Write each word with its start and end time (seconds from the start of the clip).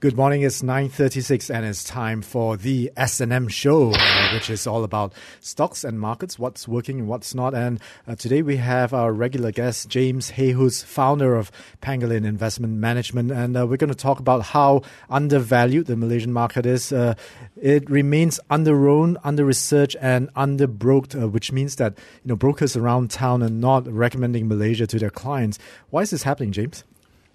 Good 0.00 0.16
morning. 0.16 0.42
It's 0.42 0.62
9:36 0.62 1.50
and 1.52 1.66
it's 1.66 1.82
time 1.82 2.22
for 2.22 2.56
the 2.56 2.92
S&M 2.96 3.48
show, 3.48 3.90
uh, 3.90 4.30
which 4.32 4.48
is 4.48 4.64
all 4.64 4.84
about 4.84 5.12
stocks 5.40 5.82
and 5.82 5.98
markets, 5.98 6.38
what's 6.38 6.68
working 6.68 7.00
and 7.00 7.08
what's 7.08 7.34
not. 7.34 7.52
And 7.52 7.80
uh, 8.06 8.14
today 8.14 8.42
we 8.42 8.58
have 8.58 8.94
our 8.94 9.12
regular 9.12 9.50
guest 9.50 9.88
James 9.88 10.30
Hay 10.30 10.52
who's 10.52 10.84
founder 10.84 11.34
of 11.34 11.50
Pangolin 11.82 12.24
Investment 12.24 12.74
Management 12.74 13.32
and 13.32 13.56
uh, 13.56 13.66
we're 13.66 13.76
going 13.76 13.90
to 13.90 13.96
talk 13.96 14.20
about 14.20 14.42
how 14.54 14.82
undervalued 15.10 15.86
the 15.86 15.96
Malaysian 15.96 16.32
market 16.32 16.64
is. 16.64 16.92
Uh, 16.92 17.14
it 17.60 17.90
remains 17.90 18.38
under-owned, 18.50 19.18
under-researched 19.24 19.96
and 20.00 20.30
under-broked, 20.36 21.16
uh, 21.16 21.26
which 21.26 21.50
means 21.50 21.74
that 21.74 21.98
you 22.22 22.28
know 22.28 22.36
brokers 22.36 22.76
around 22.76 23.10
town 23.10 23.42
are 23.42 23.50
not 23.50 23.84
recommending 23.92 24.46
Malaysia 24.46 24.86
to 24.86 25.00
their 25.00 25.10
clients. 25.10 25.58
Why 25.90 26.02
is 26.02 26.10
this 26.10 26.22
happening, 26.22 26.52
James? 26.52 26.84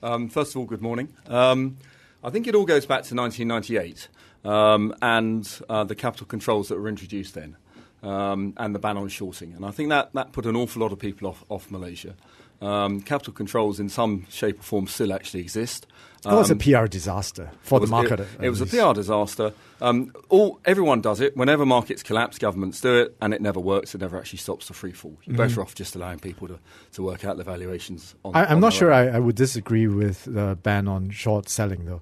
Um, 0.01 0.29
first 0.29 0.55
of 0.55 0.59
all, 0.59 0.65
good 0.65 0.81
morning. 0.81 1.09
Um, 1.27 1.75
I 2.23 2.29
think 2.29 2.47
it 2.47 2.55
all 2.55 2.65
goes 2.65 2.85
back 2.85 3.03
to 3.03 3.15
1998 3.15 4.07
um, 4.45 4.93
and 5.01 5.49
uh, 5.69 5.83
the 5.83 5.95
capital 5.95 6.25
controls 6.27 6.69
that 6.69 6.79
were 6.79 6.87
introduced 6.87 7.33
then 7.33 7.57
um, 8.01 8.53
and 8.57 8.73
the 8.73 8.79
ban 8.79 8.97
on 8.97 9.09
shorting. 9.09 9.53
And 9.53 9.65
I 9.65 9.71
think 9.71 9.89
that, 9.89 10.13
that 10.13 10.31
put 10.31 10.45
an 10.45 10.55
awful 10.55 10.81
lot 10.81 10.91
of 10.91 10.99
people 10.99 11.27
off, 11.27 11.43
off 11.49 11.69
Malaysia. 11.71 12.15
Um, 12.61 13.01
capital 13.01 13.33
controls 13.33 13.77
in 13.81 13.89
some 13.89 14.25
shape 14.29 14.59
or 14.59 14.63
form 14.63 14.87
still 14.87 15.11
actually 15.11 15.41
exist. 15.41 15.85
It 16.25 16.29
was 16.29 16.49
a 16.49 16.53
Um, 16.53 16.59
PR 16.59 16.85
disaster 16.87 17.51
for 17.61 17.81
was- 17.81 17.89
the 17.89 17.91
market. 17.95 18.21
It, 18.21 18.27
it 18.43 18.49
was 18.49 18.61
a. 18.61 18.65
PR 18.65 18.93
disaster. 18.93 19.51
Um, 19.81 20.13
all 20.29 20.61
everyone 20.63 21.01
does 21.01 21.19
it. 21.19 21.35
Whenever 21.35 21.65
markets 21.65 22.01
collapse, 22.03 22.37
governments 22.37 22.79
do 22.79 22.95
it, 23.01 23.17
and 23.21 23.33
it 23.33 23.41
never 23.41 23.59
works. 23.59 23.93
It 23.93 23.99
never 23.99 24.17
actually 24.17 24.39
stops 24.39 24.67
the 24.69 24.73
free 24.73 24.93
fall. 24.93 25.17
You're 25.25 25.35
better 25.35 25.61
off 25.61 25.75
just 25.75 25.93
allowing 25.97 26.19
people 26.19 26.47
to, 26.47 26.59
to 26.93 27.03
work 27.03 27.25
out 27.25 27.35
the 27.35 27.43
valuations. 27.43 28.15
On, 28.23 28.31
Mm-hmm. 28.31 28.37
I, 28.37 28.45
I'm 28.45 28.51
on 28.55 28.61
not 28.61 28.71
sure. 28.71 28.93
I, 28.93 29.07
I 29.09 29.19
would 29.19 29.35
disagree 29.35 29.87
with 29.87 30.23
the 30.23 30.57
ban 30.63 30.87
on 30.87 31.09
short 31.09 31.49
selling, 31.49 31.83
though. 31.83 32.01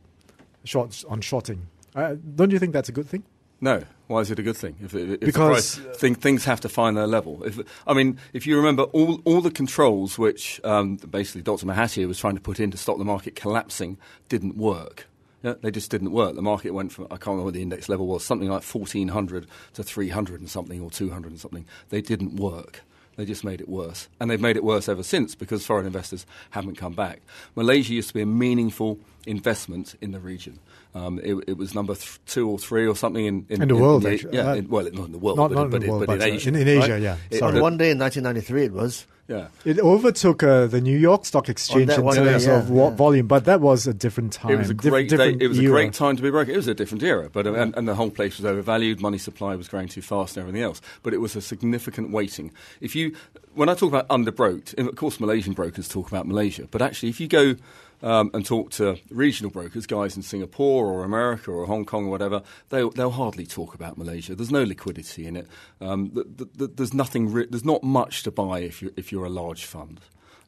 Short 0.64 1.04
on 1.10 1.22
shorting. 1.22 1.68
Uh, 1.96 2.16
don't 2.36 2.52
you 2.52 2.60
think 2.60 2.74
that's 2.74 2.90
a 2.90 2.92
good 2.92 3.08
thing? 3.08 3.24
No. 3.60 3.84
Why 4.08 4.20
is 4.22 4.32
it 4.32 4.40
a 4.40 4.44
good 4.44 4.58
thing? 4.58 4.76
If, 4.82 4.94
if 4.96 5.20
Because- 5.20 5.78
price- 5.80 5.98
thing, 5.98 6.16
things 6.16 6.46
have 6.46 6.60
to 6.62 6.70
find 6.70 6.98
their 6.98 7.08
level. 7.08 7.44
If, 7.44 7.60
I 7.88 7.94
mean, 7.94 8.18
if 8.34 8.46
you 8.48 8.58
remember 8.58 8.84
all, 8.84 9.22
all 9.24 9.42
the 9.42 9.52
controls 9.52 10.18
which 10.18 10.60
um, 10.64 10.98
basically 10.98 11.42
Dr. 11.44 11.66
Mahathir 11.66 12.08
was 12.08 12.20
trying 12.20 12.36
to 12.36 12.42
put 12.42 12.60
in 12.60 12.72
to 12.72 12.78
stop 12.78 12.98
the 12.98 13.06
market 13.06 13.36
collapsing 13.36 13.98
didn't 14.30 14.58
work. 14.58 15.08
Yeah, 15.44 15.56
they 15.62 15.72
just 15.72 15.90
didn't 15.90 16.12
work. 16.12 16.36
The 16.36 16.42
market 16.42 16.72
went 16.72 16.92
from, 16.92 17.06
I 17.06 17.16
can't 17.18 17.28
remember 17.28 17.46
what 17.46 17.54
the 17.56 17.62
index 17.64 17.90
level 17.90 18.06
was, 18.08 18.24
something 18.24 18.50
like 18.50 18.64
1400 18.64 19.48
to 19.74 19.84
300 19.84 20.40
and 20.40 20.50
something 20.50 20.80
or 20.82 20.92
200 20.92 21.32
and 21.32 21.40
something. 21.40 21.66
They 21.90 22.02
didn't 22.02 22.36
work. 22.36 22.84
They 23.22 23.26
just 23.28 23.44
made 23.44 23.62
it 23.62 23.70
worse. 23.70 24.08
And 24.20 24.32
they've 24.32 24.42
made 24.42 24.58
it 24.58 24.64
worse 24.64 24.90
ever 24.90 25.04
since 25.04 25.36
because 25.36 25.64
foreign 25.64 25.86
investors 25.86 26.26
haven't 26.50 26.74
come 26.76 26.94
back. 26.94 27.22
Malaysia 27.56 27.94
used 27.94 28.08
to 28.08 28.16
be 28.16 28.22
a 28.22 28.26
meaningful 28.26 28.98
investment 29.28 29.94
in 30.02 30.10
the 30.12 30.20
region. 30.20 30.58
Um, 30.96 31.20
it, 31.24 31.36
it 31.46 31.56
was 31.56 31.76
number 31.76 31.94
th- 31.94 32.20
two 32.26 32.50
or 32.50 32.58
three 32.58 32.88
or 32.88 32.96
something 32.96 33.24
in, 33.24 33.46
In 33.48 33.68
the 33.68 33.76
world, 33.76 34.08
actually. 34.08 34.36
Yeah, 34.38 34.50
Uh, 34.50 34.56
in, 34.56 34.70
well, 34.70 34.86
not 34.92 35.06
in 35.06 35.12
the 35.12 35.20
world, 35.20 35.38
not- 35.38 35.50
but, 35.50 35.56
not 35.56 35.62
in, 35.62 35.66
in 35.68 35.72
but, 35.72 35.82
the 35.82 35.88
world, 35.92 36.06
but 36.08 36.14
in 36.14 36.20
but, 36.20 36.30
uh, 36.30 36.34
Asia. 36.34 36.50
in- 36.50 36.56
in 36.56 36.68
Asia, 36.68 36.92
right? 36.94 37.02
yeah. 37.04 37.18
It- 37.30 37.38
Sorry. 37.38 37.52
the- 37.52 37.58
On 37.60 37.62
one 37.62 37.78
day 37.78 37.92
in 37.92 38.00
1993, 38.00 38.64
it 38.66 38.74
was. 38.74 39.06
Yeah. 39.32 39.48
It 39.64 39.80
overtook 39.80 40.44
uh, 40.44 40.68
the 40.68 40.82
New 40.82 40.98
York 40.98 41.26
Stock 41.26 41.48
Exchange 41.48 41.90
in 41.90 41.96
terms 41.96 42.16
day, 42.16 42.34
of 42.36 42.42
yeah, 42.44 42.70
wa- 42.70 42.90
yeah. 42.90 42.96
volume, 42.96 43.28
but 43.28 43.46
that 43.46 43.62
was 43.62 43.88
a 43.88 43.94
different 43.94 44.34
time. 44.34 44.52
It 44.52 44.58
was 44.58 44.70
a 44.70 44.74
diff- 44.74 44.92
great 44.92 45.10
day, 45.10 45.38
It 45.40 45.48
was 45.48 45.60
a 45.60 45.66
great 45.66 45.94
time 45.94 46.16
to 46.18 46.22
be 46.22 46.28
a 46.28 46.32
broker. 46.32 46.52
It 46.52 46.58
was 46.58 46.68
a 46.68 46.74
different 46.74 47.04
era, 47.04 47.30
but 47.32 47.48
uh, 47.48 47.54
and, 47.54 47.76
and 47.78 47.88
the 47.88 47.96
whole 47.96 48.12
place 48.12 48.38
was 48.38 48.46
overvalued. 48.46 49.00
Money 49.02 49.18
supply 49.18 49.56
was 49.56 49.68
growing 49.68 49.88
too 49.88 50.02
fast, 50.02 50.36
and 50.36 50.42
everything 50.42 50.64
else. 50.64 50.82
But 51.04 51.14
it 51.14 51.22
was 51.22 51.36
a 51.36 51.42
significant 51.42 52.12
weighting. 52.12 52.52
If 52.82 52.96
you, 52.96 53.16
when 53.56 53.70
I 53.70 53.74
talk 53.74 53.90
about 53.90 54.08
underbroked, 54.10 54.78
of 54.78 54.96
course, 54.96 55.20
Malaysian 55.20 55.54
brokers 55.54 55.88
talk 55.88 56.08
about 56.10 56.28
Malaysia, 56.28 56.68
but 56.70 56.82
actually, 56.82 57.10
if 57.10 57.20
you 57.20 57.28
go 57.28 57.56
um, 58.02 58.32
and 58.34 58.46
talk 58.46 58.72
to 58.72 58.98
regional 59.10 59.52
brokers, 59.52 59.86
guys 59.86 60.16
in 60.16 60.24
Singapore 60.24 60.88
or 60.88 61.04
America 61.04 61.52
or 61.52 61.66
Hong 61.66 61.86
Kong 61.86 62.06
or 62.06 62.10
whatever, 62.10 62.42
they'll, 62.70 62.90
they'll 62.92 63.12
hardly 63.12 63.46
talk 63.46 63.74
about 63.74 63.98
Malaysia. 63.98 64.36
There's 64.36 64.52
no 64.52 64.64
liquidity 64.64 65.28
in 65.28 65.36
it. 65.36 65.48
Um, 65.80 66.10
th- 66.10 66.28
th- 66.38 66.50
th- 66.58 66.72
there's 66.76 66.94
nothing. 66.94 67.32
Re- 67.32 67.48
there's 67.50 67.66
not 67.66 67.84
much 67.84 68.24
to 68.24 68.32
buy 68.32 68.60
if 68.60 68.82
you 68.82 68.94
if 68.98 69.12
you're 69.12 69.26
a 69.26 69.30
large 69.30 69.66
fund. 69.66 70.00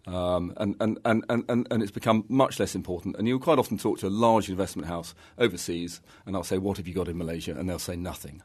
Um, 0.05 0.53
and, 0.57 0.75
and, 0.81 0.99
and, 1.05 1.23
and, 1.29 1.65
and, 1.71 1.81
it's 1.81 1.91
become 1.91 2.25
much 2.27 2.59
less 2.59 2.75
important. 2.75 3.15
And 3.15 3.25
you'll 3.25 3.39
quite 3.39 3.57
often 3.57 3.77
talk 3.77 3.99
to 3.99 4.07
a 4.07 4.09
large 4.09 4.49
investment 4.49 4.89
house 4.89 5.15
overseas, 5.37 6.01
and 6.25 6.35
I'll 6.35 6.43
say, 6.43 6.57
What 6.57 6.75
have 6.75 6.89
you 6.89 6.93
got 6.93 7.07
in 7.07 7.17
Malaysia? 7.17 7.55
And 7.57 7.69
they'll 7.69 7.79
say, 7.79 7.95
Nothing. 7.95 8.41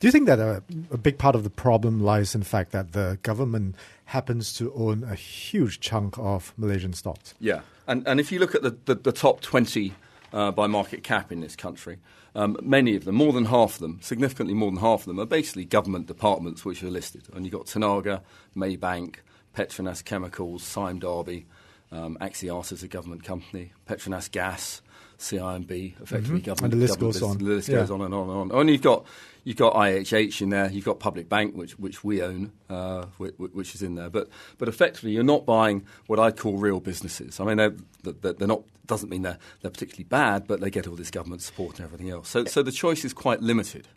Do 0.00 0.08
you 0.08 0.12
think 0.12 0.26
that 0.26 0.38
a, 0.38 0.62
a 0.90 0.98
big 0.98 1.18
part 1.18 1.34
of 1.34 1.44
the 1.44 1.50
problem 1.50 2.00
lies 2.00 2.34
in 2.34 2.40
the 2.40 2.46
fact 2.46 2.72
that 2.72 2.92
the 2.92 3.18
government 3.22 3.76
happens 4.06 4.52
to 4.54 4.72
own 4.74 5.04
a 5.04 5.14
huge 5.14 5.80
chunk 5.80 6.18
of 6.18 6.52
Malaysian 6.56 6.92
stocks? 6.92 7.34
Yeah. 7.40 7.60
And, 7.86 8.06
and 8.06 8.20
if 8.20 8.30
you 8.32 8.38
look 8.38 8.54
at 8.54 8.62
the, 8.62 8.76
the, 8.84 8.94
the 8.94 9.12
top 9.12 9.40
20 9.40 9.94
uh, 10.32 10.50
by 10.50 10.66
market 10.66 11.02
cap 11.02 11.30
in 11.32 11.40
this 11.40 11.56
country, 11.56 11.98
um, 12.34 12.56
many 12.62 12.96
of 12.96 13.04
them, 13.04 13.14
more 13.14 13.32
than 13.32 13.46
half 13.46 13.74
of 13.74 13.78
them, 13.80 13.98
significantly 14.02 14.54
more 14.54 14.70
than 14.70 14.80
half 14.80 15.00
of 15.00 15.06
them, 15.06 15.20
are 15.20 15.26
basically 15.26 15.64
government 15.64 16.06
departments 16.06 16.64
which 16.64 16.82
are 16.82 16.90
listed. 16.90 17.22
And 17.32 17.44
you've 17.44 17.52
got 17.52 17.66
Tenaga, 17.66 18.22
Maybank, 18.56 19.16
Petronas 19.56 20.04
Chemicals, 20.04 20.62
Sime 20.62 20.98
Darby, 20.98 21.46
um, 21.92 22.18
Axiata 22.20 22.72
is 22.72 22.82
a 22.82 22.88
government 22.88 23.22
company, 23.22 23.72
Petronas 23.88 24.30
Gas, 24.30 24.82
CIMB, 25.18 26.00
effectively 26.02 26.40
government. 26.40 26.44
Mm-hmm. 26.44 26.64
And 26.64 26.72
the 26.72 26.76
list 26.76 26.94
government 27.00 27.14
goes 27.20 27.22
on. 27.22 27.38
The 27.38 27.44
list 27.44 27.68
Yeah. 27.68 27.76
goes 27.76 27.90
on 27.90 28.00
and 28.02 28.14
on 28.14 28.28
and 28.30 28.52
on. 28.52 28.60
And 28.60 28.70
you've 28.70 28.82
got 28.82 29.04
you've 29.44 29.56
got 29.56 29.74
IHH 29.74 30.40
in 30.42 30.50
there. 30.50 30.70
You've 30.70 30.84
got 30.84 30.98
Public 31.00 31.28
Bank, 31.28 31.54
which 31.54 31.78
which 31.78 32.02
we 32.04 32.22
own, 32.22 32.52
uh, 32.70 33.06
which, 33.18 33.34
which 33.38 33.74
is 33.74 33.82
in 33.82 33.94
there. 33.94 34.10
But 34.10 34.28
but 34.58 34.68
effectively, 34.68 35.12
you're 35.12 35.22
not 35.24 35.44
buying 35.46 35.84
what 36.06 36.18
I 36.18 36.30
call 36.30 36.56
real 36.56 36.80
businesses. 36.80 37.40
I 37.40 37.44
mean, 37.44 37.56
they're, 37.58 37.74
they're, 38.02 38.32
they're 38.32 38.48
not. 38.48 38.62
Doesn't 38.86 39.08
mean 39.08 39.22
they're 39.22 39.38
they're 39.62 39.70
particularly 39.70 40.04
bad, 40.04 40.46
but 40.46 40.60
they 40.60 40.70
get 40.70 40.86
all 40.86 40.94
this 40.96 41.10
government 41.10 41.42
support 41.42 41.78
and 41.78 41.84
everything 41.86 42.10
else. 42.10 42.28
So 42.28 42.44
so 42.44 42.62
the 42.62 42.72
choice 42.72 43.04
is 43.04 43.12
quite 43.14 43.40
limited. 43.40 43.88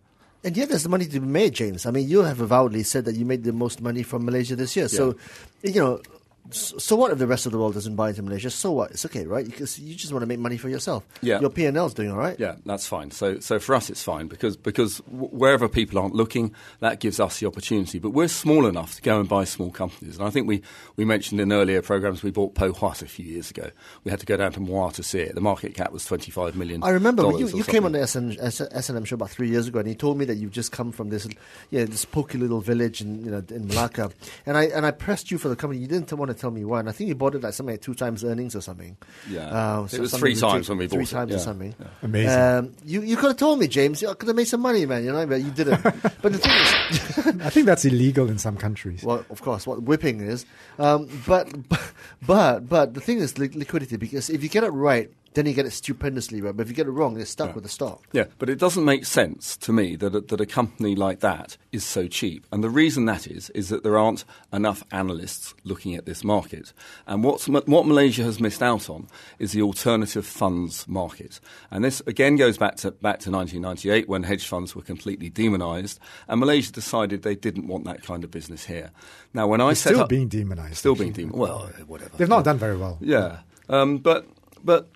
And 0.43 0.55
yet 0.55 0.69
there's 0.69 0.87
money 0.87 1.05
to 1.07 1.19
be 1.19 1.25
made, 1.27 1.55
James. 1.55 1.85
I 1.85 1.91
mean, 1.91 2.07
you 2.07 2.21
have 2.23 2.39
avowedly 2.39 2.83
said 2.83 3.05
that 3.05 3.15
you 3.15 3.25
made 3.25 3.43
the 3.43 3.51
most 3.51 3.81
money 3.81 4.03
from 4.03 4.23
Malaysia 4.23 4.55
this 4.55 4.75
year. 4.77 4.87
So, 4.87 5.15
you 5.63 5.73
know, 5.81 5.95
s- 5.97 6.05
so 6.51 6.95
what 6.95 7.11
if 7.11 7.17
the 7.17 7.27
rest 7.27 7.45
of 7.45 7.51
the 7.51 7.57
world 7.57 7.73
doesn't 7.73 7.95
buy 7.95 8.09
into 8.09 8.23
Malaysia? 8.23 8.49
So 8.49 8.71
what? 8.71 8.91
It's 8.91 9.05
okay, 9.05 9.25
right? 9.25 9.45
Because 9.45 9.79
you 9.79 9.95
just 9.95 10.13
want 10.13 10.23
to 10.23 10.27
make 10.27 10.39
money 10.39 10.57
for 10.57 10.69
yourself. 10.69 11.05
Yeah. 11.21 11.39
Your 11.39 11.49
P&L's 11.49 11.93
doing 11.93 12.11
all 12.11 12.17
right. 12.17 12.39
Yeah, 12.39 12.55
that's 12.65 12.87
fine. 12.87 13.11
So, 13.11 13.39
so 13.39 13.59
for 13.59 13.75
us, 13.75 13.89
it's 13.89 14.03
fine 14.03 14.27
because 14.27 14.55
because 14.55 14.99
wherever 15.09 15.67
people 15.67 15.99
aren't 15.99 16.15
looking, 16.15 16.53
that 16.79 16.99
gives 16.99 17.19
us 17.19 17.39
the 17.39 17.47
opportunity. 17.47 17.99
But 17.99 18.11
we're 18.11 18.27
small 18.27 18.65
enough 18.65 18.95
to 18.95 19.01
go 19.01 19.19
and 19.19 19.27
buy 19.27 19.43
small 19.43 19.71
companies. 19.71 20.17
And 20.17 20.25
I 20.25 20.29
think 20.29 20.47
we, 20.47 20.61
we 20.95 21.05
mentioned 21.05 21.41
in 21.41 21.51
earlier 21.51 21.81
programs 21.81 22.23
we 22.23 22.31
bought 22.31 22.55
Poh 22.55 22.71
Huat 22.71 23.01
a 23.01 23.07
few 23.07 23.25
years 23.25 23.51
ago. 23.51 23.69
We 24.03 24.11
had 24.11 24.19
to 24.19 24.25
go 24.25 24.37
down 24.37 24.53
to 24.53 24.59
Muar 24.59 24.93
to 24.93 25.03
see 25.03 25.19
it. 25.19 25.35
The 25.35 25.41
market 25.41 25.73
cap 25.75 25.91
was 25.91 26.05
twenty 26.05 26.31
five 26.31 26.55
million. 26.55 26.83
I 26.83 26.89
remember 26.89 27.23
you, 27.31 27.47
you 27.47 27.63
came 27.63 27.85
on 27.85 27.91
the 27.91 28.05
SN, 28.05 28.37
S- 28.39 28.61
S&M 28.61 29.03
show 29.05 29.15
about 29.15 29.29
three 29.29 29.49
years 29.49 29.67
ago, 29.67 29.79
and 29.79 29.87
you 29.87 29.95
told 29.95 30.17
me 30.17 30.25
that 30.25 30.35
you've 30.35 30.51
just 30.51 30.71
come 30.71 30.91
from 30.91 31.09
this, 31.09 31.27
yeah, 31.71 31.85
this 31.85 32.05
pokey 32.05 32.37
little 32.37 32.61
village 32.61 33.01
in 33.01 33.23
you 33.25 33.31
know 33.31 33.43
in 33.49 33.67
Malacca, 33.67 34.11
and 34.45 34.57
I 34.57 34.65
and 34.65 34.85
I 34.85 34.91
pressed 34.91 35.31
you 35.31 35.37
for 35.37 35.49
the 35.49 35.55
company. 35.55 35.81
You 35.81 35.87
didn't 35.87 36.11
want 36.13 36.31
to 36.31 36.36
tell 36.37 36.51
me 36.51 36.63
why, 36.63 36.79
and 36.79 36.89
I 36.89 36.91
think 36.91 37.07
you 37.09 37.15
bought 37.15 37.35
it 37.35 37.41
like 37.43 37.53
something 37.53 37.73
like 37.73 37.81
two 37.81 37.93
times 37.93 38.23
earnings 38.23 38.55
or 38.55 38.61
something. 38.61 38.95
Yeah. 39.29 39.47
Uh, 39.47 39.87
It 39.91 39.99
was 39.99 40.13
three 40.13 40.35
times 40.35 40.69
when 40.69 40.77
we 40.77 40.87
three 40.87 40.99
bought 40.99 41.07
it, 41.07 41.11
times 41.11 41.31
or 41.31 41.37
yeah. 41.37 41.41
something. 41.41 41.75
Amazing. 42.03 42.39
Um, 42.41 42.73
you 42.85 43.01
you 43.01 43.15
could 43.17 43.27
have 43.27 43.37
told 43.37 43.59
me, 43.59 43.67
James. 43.67 44.01
You 44.01 44.13
could 44.15 44.27
have 44.27 44.35
made 44.35 44.47
some 44.47 44.61
money, 44.61 44.85
man. 44.85 45.03
You 45.03 45.11
know, 45.11 45.25
but 45.25 45.41
you 45.41 45.51
didn't. 45.51 45.81
but 46.21 46.31
the 46.31 46.37
thing 46.37 46.51
is. 46.51 47.41
I 47.45 47.49
think 47.49 47.65
that's 47.65 47.85
illegal 47.85 48.29
in 48.29 48.37
some 48.37 48.55
countries. 48.57 49.03
Well, 49.03 49.25
of 49.29 49.41
course, 49.41 49.65
what 49.67 49.83
whipping 49.83 50.21
is, 50.21 50.45
um, 50.79 51.07
but 51.27 51.47
but 52.27 52.67
but 52.69 52.93
the 52.93 53.01
thing 53.01 53.19
is 53.19 53.37
li- 53.37 53.49
liquidity 53.53 53.97
because 53.97 54.29
if 54.29 54.43
you 54.43 54.49
get 54.49 54.63
it 54.63 54.69
right, 54.69 55.11
then 55.33 55.45
you 55.45 55.53
get 55.53 55.65
it 55.65 55.71
stupendously 55.71 56.41
right. 56.41 56.55
But 56.55 56.63
if 56.63 56.69
you 56.69 56.75
get 56.75 56.87
it 56.87 56.91
wrong, 56.91 57.15
you're 57.17 57.25
stuck 57.25 57.53
with 57.55 57.63
the 57.63 57.69
stock. 57.69 58.07
Yeah, 58.11 58.25
but 58.39 58.49
it 58.49 58.57
doesn't 58.59 58.85
make 58.85 59.05
sense 59.05 59.55
to 59.57 59.71
me 59.71 59.95
that 59.97 60.15
a, 60.15 60.21
that 60.21 60.41
a 60.41 60.45
company 60.45 60.95
like 60.95 61.19
that 61.19 61.57
is 61.71 61.83
so 61.83 62.07
cheap. 62.07 62.45
And 62.51 62.63
the 62.63 62.69
reason 62.69 63.05
that 63.05 63.27
is 63.27 63.49
is 63.51 63.69
that 63.69 63.83
there 63.83 63.97
aren't 63.97 64.25
enough 64.51 64.83
analysts 64.91 65.53
looking 65.63 65.95
at 65.95 66.05
this 66.05 66.23
market. 66.23 66.73
And 67.05 67.23
what's, 67.23 67.47
what 67.47 67.85
Malaysia 67.85 68.23
has 68.23 68.39
missed 68.39 68.63
out 68.63 68.89
on 68.89 69.07
is 69.39 69.51
the 69.51 69.61
alternative 69.61 70.25
funds 70.25 70.87
market. 70.87 71.39
And 71.71 71.83
this 71.83 72.01
again 72.07 72.35
goes 72.35 72.57
back 72.57 72.75
to 72.77 72.91
back 72.91 73.19
to 73.19 73.31
1998 73.31 74.07
when 74.09 74.23
hedge 74.23 74.45
funds 74.47 74.75
were 74.75 74.81
completely 74.81 75.29
demonized, 75.29 75.99
and 76.27 76.39
Malaysia 76.39 76.71
decided 76.71 77.21
they 77.21 77.35
didn't 77.35 77.67
want 77.67 77.85
that 77.85 78.03
kind 78.03 78.23
of 78.23 78.31
business 78.31 78.65
here. 78.65 78.91
Now, 79.33 79.47
when 79.47 79.61
I 79.61 79.71
It's 79.71 79.81
set 79.81 79.89
still 79.91 80.01
up, 80.03 80.09
being 80.09 80.27
demonized. 80.27 80.77
still 80.77 80.95
being 80.95 81.11
demonized. 81.11 81.37
Well, 81.39 81.69
whatever. 81.85 82.17
They've 82.17 82.27
not 82.29 82.43
done 82.43 82.57
very 82.57 82.77
well. 82.77 82.97
Yeah, 83.01 83.39
um, 83.69 83.97
but 83.99 84.25
but 84.63 84.89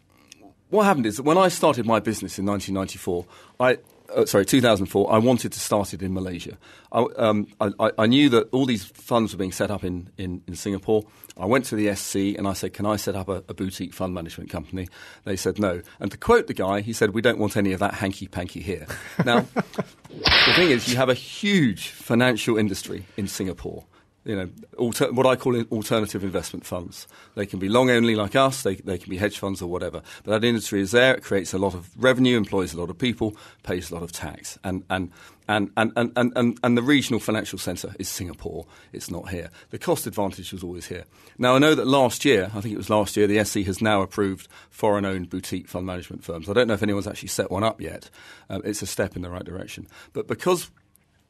what 0.72 0.84
happened 0.86 1.06
is 1.06 1.18
that 1.18 1.24
when 1.24 1.38
I 1.38 1.50
started 1.50 1.86
my 1.86 2.00
business 2.00 2.40
in 2.40 2.46
1994, 2.46 3.26
I 3.60 3.78
uh, 4.16 4.26
sorry 4.26 4.46
2004, 4.46 5.14
I 5.14 5.18
wanted 5.20 5.54
to 5.54 5.60
start 5.60 5.94
it 5.94 6.02
in 6.02 6.14
Malaysia. 6.14 6.58
I, 6.92 7.06
um, 7.18 7.48
I, 7.62 7.92
I- 7.98 8.08
knew 8.08 8.28
that 8.30 8.50
all 8.52 8.66
these 8.66 8.84
funds 8.84 9.34
were 9.34 9.38
being 9.38 9.54
set 9.54 9.72
up 9.72 9.86
in, 9.86 10.10
in, 10.18 10.42
in 10.48 10.56
Singapore. 10.56 11.04
I 11.40 11.46
went 11.46 11.64
to 11.66 11.76
the 11.78 11.96
SC 11.96 12.38
and 12.38 12.46
I 12.46 12.52
said, 12.52 12.74
"Can 12.74 12.86
I 12.86 12.98
set 12.98 13.16
up 13.16 13.30
a, 13.30 13.44
a 13.48 13.54
boutique 13.54 13.94
fund 13.94 14.14
management 14.14 14.50
company?" 14.50 14.90
They 15.24 15.38
said 15.38 15.60
no. 15.60 15.82
And 16.02 16.12
to 16.12 16.18
quote 16.18 16.48
the 16.48 16.54
guy, 16.54 16.82
he 16.82 16.92
said, 16.92 17.12
"We 17.12 17.22
don't 17.22 17.40
want 17.40 17.56
any 17.56 17.72
of 17.72 17.80
that 17.80 17.94
hanky 17.96 18.28
panky 18.28 18.60
here." 18.60 18.86
Now, 19.26 19.46
the 19.56 20.54
thing 20.56 20.72
is, 20.72 20.90
you 20.90 20.98
have 20.98 21.08
a 21.10 21.14
huge 21.14 21.88
financial 21.88 22.58
industry 22.58 23.06
in 23.16 23.28
Singapore. 23.28 23.86
You 24.24 24.36
know, 24.36 24.50
alter, 24.78 25.12
what 25.12 25.26
I 25.26 25.36
call 25.36 25.60
alternative 25.72 26.24
investment 26.24 26.66
funds. 26.66 27.08
They 27.36 27.46
can 27.46 27.58
be 27.58 27.70
long 27.70 27.90
only 27.90 28.16
like 28.16 28.36
us, 28.36 28.62
they, 28.62 28.76
they 28.76 28.98
can 28.98 29.10
be 29.10 29.18
hedge 29.18 29.40
funds 29.40 29.62
or 29.62 29.68
whatever. 29.68 30.04
But 30.24 30.42
that 30.42 30.48
industry 30.48 30.82
is 30.82 30.92
there, 30.92 31.16
it 31.16 31.24
creates 31.24 31.54
a 31.54 31.58
lot 31.58 31.74
of 31.74 31.90
revenue, 31.98 32.38
employs 32.38 32.74
a 32.74 32.80
lot 32.80 32.90
of 32.90 32.98
people, 32.98 33.36
pays 33.64 33.90
a 33.90 33.96
lot 33.96 34.04
of 34.04 34.12
tax. 34.12 34.60
And, 34.64 34.84
and, 34.92 35.12
and, 35.48 35.72
and, 35.76 35.92
and, 35.98 36.32
and, 36.36 36.60
and 36.64 36.78
the 36.78 36.84
regional 36.84 37.20
financial 37.20 37.58
centre 37.58 37.96
is 37.98 38.08
Singapore, 38.10 38.68
it's 38.94 39.10
not 39.10 39.30
here. 39.30 39.50
The 39.72 39.80
cost 39.80 40.06
advantage 40.06 40.54
was 40.54 40.64
always 40.64 40.86
here. 40.86 41.06
Now, 41.40 41.56
I 41.56 41.60
know 41.60 41.74
that 41.74 41.88
last 41.88 42.24
year, 42.24 42.52
I 42.54 42.62
think 42.62 42.76
it 42.76 42.78
was 42.78 42.92
last 42.92 43.18
year, 43.18 43.26
the 43.26 43.44
SC 43.44 43.62
has 43.62 43.82
now 43.82 44.04
approved 44.04 44.48
foreign 44.70 45.06
owned 45.06 45.32
boutique 45.32 45.68
fund 45.68 45.88
management 45.88 46.24
firms. 46.24 46.48
I 46.48 46.54
don't 46.54 46.68
know 46.68 46.76
if 46.76 46.84
anyone's 46.84 47.08
actually 47.08 47.30
set 47.30 47.50
one 47.50 47.64
up 47.64 47.82
yet. 47.82 48.12
Um, 48.52 48.62
it's 48.64 48.84
a 48.84 48.88
step 48.88 49.16
in 49.16 49.24
the 49.24 49.32
right 49.32 49.44
direction. 49.44 49.88
But 50.14 50.28
because 50.28 50.70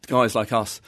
guys 0.07 0.35
like 0.35 0.51
us 0.51 0.81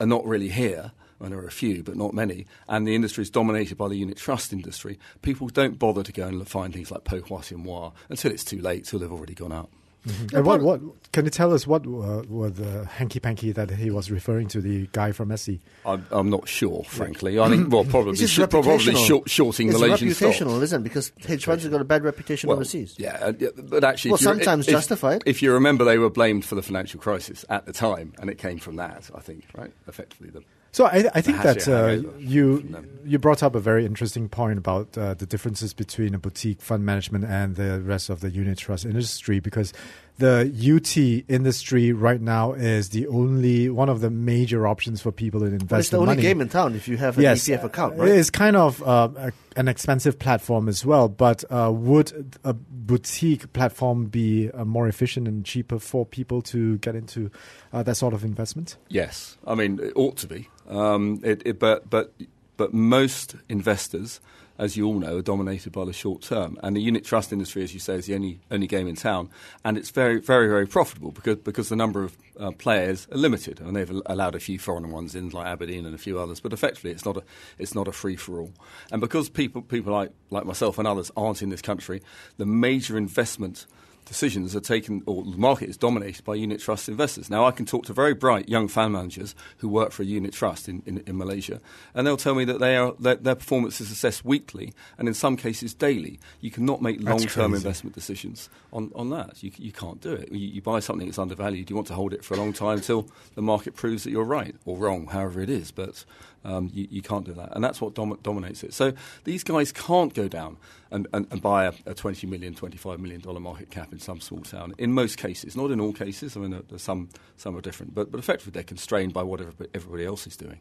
are 0.00 0.06
not 0.06 0.24
really 0.24 0.48
here, 0.48 0.92
and 1.22 1.32
there 1.32 1.40
are 1.40 1.46
a 1.46 1.50
few, 1.52 1.82
but 1.82 1.96
not 1.96 2.14
many, 2.14 2.46
and 2.68 2.86
the 2.86 2.94
industry 2.94 3.22
is 3.22 3.30
dominated 3.30 3.76
by 3.76 3.88
the 3.88 3.96
unit 3.96 4.16
trust 4.16 4.52
industry, 4.52 4.98
people 5.22 5.48
don't 5.48 5.78
bother 5.78 6.02
to 6.02 6.12
go 6.12 6.26
and 6.26 6.46
find 6.48 6.72
things 6.74 6.90
like 6.90 7.04
Po 7.04 7.20
Hua 7.20 7.42
Sin 7.42 7.66
until 8.08 8.30
it's 8.30 8.44
too 8.44 8.60
late, 8.60 8.84
till 8.84 8.98
they've 8.98 9.12
already 9.12 9.34
gone 9.34 9.52
out. 9.52 9.70
Mm-hmm. 10.06 10.36
And 10.36 10.46
what, 10.46 10.62
what 10.62 10.80
can 11.12 11.24
you 11.24 11.30
tell 11.30 11.54
us? 11.54 11.64
What 11.64 11.86
uh, 11.86 12.22
were 12.28 12.50
the 12.50 12.86
hanky 12.86 13.20
panky 13.20 13.52
that 13.52 13.70
he 13.70 13.90
was 13.90 14.10
referring 14.10 14.48
to? 14.48 14.60
The 14.60 14.88
guy 14.90 15.12
from 15.12 15.36
SC. 15.36 15.50
I'm, 15.86 16.04
I'm 16.10 16.28
not 16.28 16.48
sure, 16.48 16.82
frankly. 16.84 17.38
I 17.38 17.48
think 17.48 17.72
well, 17.72 17.84
probably 17.84 18.16
sh- 18.16 18.40
probably 18.50 18.96
short, 18.96 19.30
shorting 19.30 19.68
it's 19.68 19.78
Malaysian 19.78 20.08
reputational, 20.08 20.34
stocks. 20.34 20.62
isn't 20.62 20.80
it? 20.80 20.84
Because 20.84 21.12
hedge 21.24 21.44
funds 21.44 21.62
have 21.62 21.70
got 21.70 21.80
a 21.80 21.84
bad 21.84 22.02
reputation 22.02 22.48
well, 22.48 22.56
overseas. 22.56 22.96
Yeah, 22.98 23.16
uh, 23.20 23.32
yeah, 23.38 23.50
but 23.56 23.84
actually, 23.84 24.12
well, 24.12 24.16
if 24.16 24.22
sometimes 24.22 24.66
if, 24.66 24.72
justified. 24.72 25.22
If 25.24 25.40
you 25.40 25.52
remember, 25.52 25.84
they 25.84 25.98
were 25.98 26.10
blamed 26.10 26.44
for 26.44 26.56
the 26.56 26.62
financial 26.62 26.98
crisis 26.98 27.44
at 27.48 27.66
the 27.66 27.72
time, 27.72 28.12
and 28.18 28.28
it 28.28 28.38
came 28.38 28.58
from 28.58 28.76
that. 28.76 29.08
I 29.14 29.20
think, 29.20 29.44
right? 29.56 29.72
Effectively, 29.86 30.30
the 30.30 30.42
So 30.72 30.86
I, 30.86 31.04
I 31.14 31.20
think 31.20 31.42
that 31.42 31.68
uh, 31.68 32.08
you? 32.18 32.86
you 33.04 33.18
brought 33.18 33.42
up 33.42 33.54
a 33.54 33.60
very 33.60 33.84
interesting 33.84 34.28
point 34.28 34.58
about 34.58 34.96
uh, 34.96 35.14
the 35.14 35.26
differences 35.26 35.74
between 35.74 36.14
a 36.14 36.18
boutique 36.18 36.60
fund 36.60 36.84
management 36.86 37.24
and 37.24 37.56
the 37.56 37.80
rest 37.80 38.08
of 38.08 38.20
the 38.20 38.30
unit 38.30 38.58
trust 38.58 38.84
industry 38.84 39.40
because 39.40 39.72
the 40.18 40.50
UT 40.52 40.96
industry 41.28 41.92
right 41.92 42.20
now 42.20 42.52
is 42.52 42.90
the 42.90 43.06
only 43.08 43.68
one 43.70 43.88
of 43.88 44.00
the 44.00 44.10
major 44.10 44.66
options 44.66 45.00
for 45.00 45.10
people 45.10 45.40
to 45.40 45.46
invest 45.46 45.68
But 45.68 45.80
it's 45.80 45.88
the 45.88 45.96
only 45.96 46.06
money. 46.16 46.22
game 46.22 46.40
in 46.40 46.48
town 46.48 46.74
if 46.74 46.86
you 46.86 46.96
have 46.98 47.16
an 47.16 47.22
yes, 47.24 47.48
EPF 47.48 47.64
account, 47.64 47.96
right? 47.96 48.08
It's 48.08 48.30
kind 48.30 48.54
of 48.56 48.82
uh, 48.82 49.08
a, 49.16 49.32
an 49.56 49.68
expensive 49.68 50.18
platform 50.18 50.68
as 50.68 50.84
well, 50.84 51.08
but 51.08 51.44
uh, 51.50 51.72
would 51.72 52.38
a 52.44 52.52
boutique 52.54 53.52
platform 53.52 54.06
be 54.06 54.50
uh, 54.50 54.64
more 54.64 54.86
efficient 54.86 55.26
and 55.26 55.44
cheaper 55.44 55.78
for 55.78 56.04
people 56.06 56.42
to 56.42 56.78
get 56.78 56.94
into 56.94 57.30
uh, 57.72 57.82
that 57.82 57.96
sort 57.96 58.14
of 58.14 58.22
investment? 58.24 58.76
Yes, 58.88 59.38
I 59.46 59.54
mean 59.54 59.80
it 59.80 59.92
ought 59.96 60.16
to 60.18 60.26
be. 60.26 60.48
Um, 60.68 61.20
it, 61.24 61.42
it, 61.44 61.58
but 61.58 61.90
but 61.90 62.12
but 62.56 62.72
most 62.72 63.34
investors, 63.48 64.20
as 64.62 64.76
you 64.76 64.86
all 64.86 65.00
know, 65.00 65.16
are 65.16 65.22
dominated 65.22 65.72
by 65.72 65.84
the 65.84 65.92
short 65.92 66.22
term, 66.22 66.56
and 66.62 66.76
the 66.76 66.80
unit 66.80 67.04
trust 67.04 67.32
industry, 67.32 67.64
as 67.64 67.74
you 67.74 67.80
say, 67.80 67.96
is 67.96 68.06
the 68.06 68.14
only 68.14 68.38
only 68.48 68.68
game 68.68 68.86
in 68.86 68.94
town, 68.94 69.28
and 69.64 69.76
it's 69.76 69.90
very 69.90 70.20
very 70.20 70.46
very 70.46 70.68
profitable 70.68 71.10
because 71.10 71.36
because 71.38 71.68
the 71.68 71.74
number 71.74 72.04
of 72.04 72.16
uh, 72.38 72.52
players 72.52 73.08
are 73.10 73.18
limited, 73.18 73.60
and 73.60 73.74
they've 73.74 73.90
allowed 74.06 74.36
a 74.36 74.40
few 74.40 74.60
foreign 74.60 74.92
ones 74.92 75.16
in, 75.16 75.30
like 75.30 75.46
Aberdeen 75.46 75.84
and 75.84 75.96
a 75.96 75.98
few 75.98 76.16
others, 76.16 76.38
but 76.38 76.52
effectively 76.52 76.92
it's 76.92 77.04
not 77.04 77.16
a 77.16 77.24
it's 77.58 77.74
not 77.74 77.88
a 77.88 77.92
free 77.92 78.14
for 78.14 78.40
all, 78.40 78.52
and 78.92 79.00
because 79.00 79.28
people 79.28 79.62
people 79.62 79.92
like 79.92 80.12
like 80.30 80.46
myself 80.46 80.78
and 80.78 80.86
others 80.86 81.10
aren't 81.16 81.42
in 81.42 81.48
this 81.48 81.62
country, 81.62 82.00
the 82.36 82.46
major 82.46 82.96
investment 82.96 83.66
decisions 84.04 84.54
are 84.56 84.60
taken, 84.60 85.02
or 85.06 85.22
the 85.22 85.36
market 85.36 85.68
is 85.68 85.76
dominated 85.76 86.24
by 86.24 86.34
unit 86.34 86.60
trust 86.60 86.88
investors. 86.88 87.30
Now, 87.30 87.46
I 87.46 87.50
can 87.50 87.66
talk 87.66 87.86
to 87.86 87.92
very 87.92 88.14
bright 88.14 88.48
young 88.48 88.68
fund 88.68 88.92
managers 88.92 89.34
who 89.58 89.68
work 89.68 89.92
for 89.92 90.02
a 90.02 90.06
unit 90.06 90.32
trust 90.32 90.68
in, 90.68 90.82
in, 90.86 91.02
in 91.06 91.16
Malaysia, 91.16 91.60
and 91.94 92.06
they'll 92.06 92.16
tell 92.16 92.34
me 92.34 92.44
that 92.44 92.58
they 92.58 92.76
are, 92.76 92.94
their, 92.98 93.16
their 93.16 93.34
performance 93.34 93.80
is 93.80 93.90
assessed 93.90 94.24
weekly 94.24 94.72
and 94.98 95.08
in 95.08 95.14
some 95.14 95.36
cases 95.36 95.74
daily. 95.74 96.18
You 96.40 96.50
cannot 96.50 96.82
make 96.82 97.02
long 97.02 97.20
term 97.20 97.54
investment 97.54 97.94
decisions 97.94 98.48
on, 98.72 98.90
on 98.94 99.10
that. 99.10 99.42
You, 99.42 99.52
you 99.56 99.72
can't 99.72 100.00
do 100.00 100.12
it. 100.12 100.30
You, 100.32 100.48
you 100.48 100.62
buy 100.62 100.80
something 100.80 101.06
that's 101.06 101.18
undervalued, 101.18 101.70
you 101.70 101.76
want 101.76 101.88
to 101.88 101.94
hold 101.94 102.12
it 102.12 102.24
for 102.24 102.34
a 102.34 102.36
long 102.36 102.52
time 102.52 102.78
until 102.78 103.08
the 103.34 103.42
market 103.42 103.74
proves 103.74 104.04
that 104.04 104.10
you're 104.10 104.24
right 104.24 104.54
or 104.64 104.76
wrong, 104.76 105.06
however 105.06 105.40
it 105.40 105.50
is. 105.50 105.70
But 105.70 106.04
um, 106.44 106.70
you, 106.72 106.86
you 106.90 107.02
can't 107.02 107.24
do 107.24 107.32
that. 107.34 107.50
And 107.54 107.62
that's 107.62 107.80
what 107.80 107.94
dom- 107.94 108.18
dominates 108.22 108.62
it. 108.64 108.74
So 108.74 108.92
these 109.24 109.44
guys 109.44 109.72
can't 109.72 110.12
go 110.14 110.28
down 110.28 110.56
and, 110.90 111.06
and, 111.12 111.26
and 111.30 111.40
buy 111.42 111.66
a, 111.66 111.72
a 111.86 111.94
20 111.94 112.26
million, 112.26 112.54
25 112.54 113.00
million 113.00 113.20
dollar 113.20 113.40
market 113.40 113.70
cap 113.70 113.92
in 113.92 113.98
some 114.00 114.20
small 114.20 114.40
town. 114.42 114.74
In 114.78 114.92
most 114.92 115.16
cases, 115.18 115.56
not 115.56 115.70
in 115.70 115.80
all 115.80 115.92
cases. 115.92 116.36
I 116.36 116.40
mean, 116.40 116.50
there- 116.50 116.62
there's 116.68 116.82
some, 116.82 117.08
some 117.36 117.56
are 117.56 117.60
different. 117.60 117.94
But, 117.94 118.10
but 118.10 118.18
effectively, 118.18 118.52
they're 118.52 118.62
constrained 118.62 119.12
by 119.12 119.22
what 119.22 119.40
everybody 119.74 120.04
else 120.04 120.26
is 120.26 120.36
doing. 120.36 120.60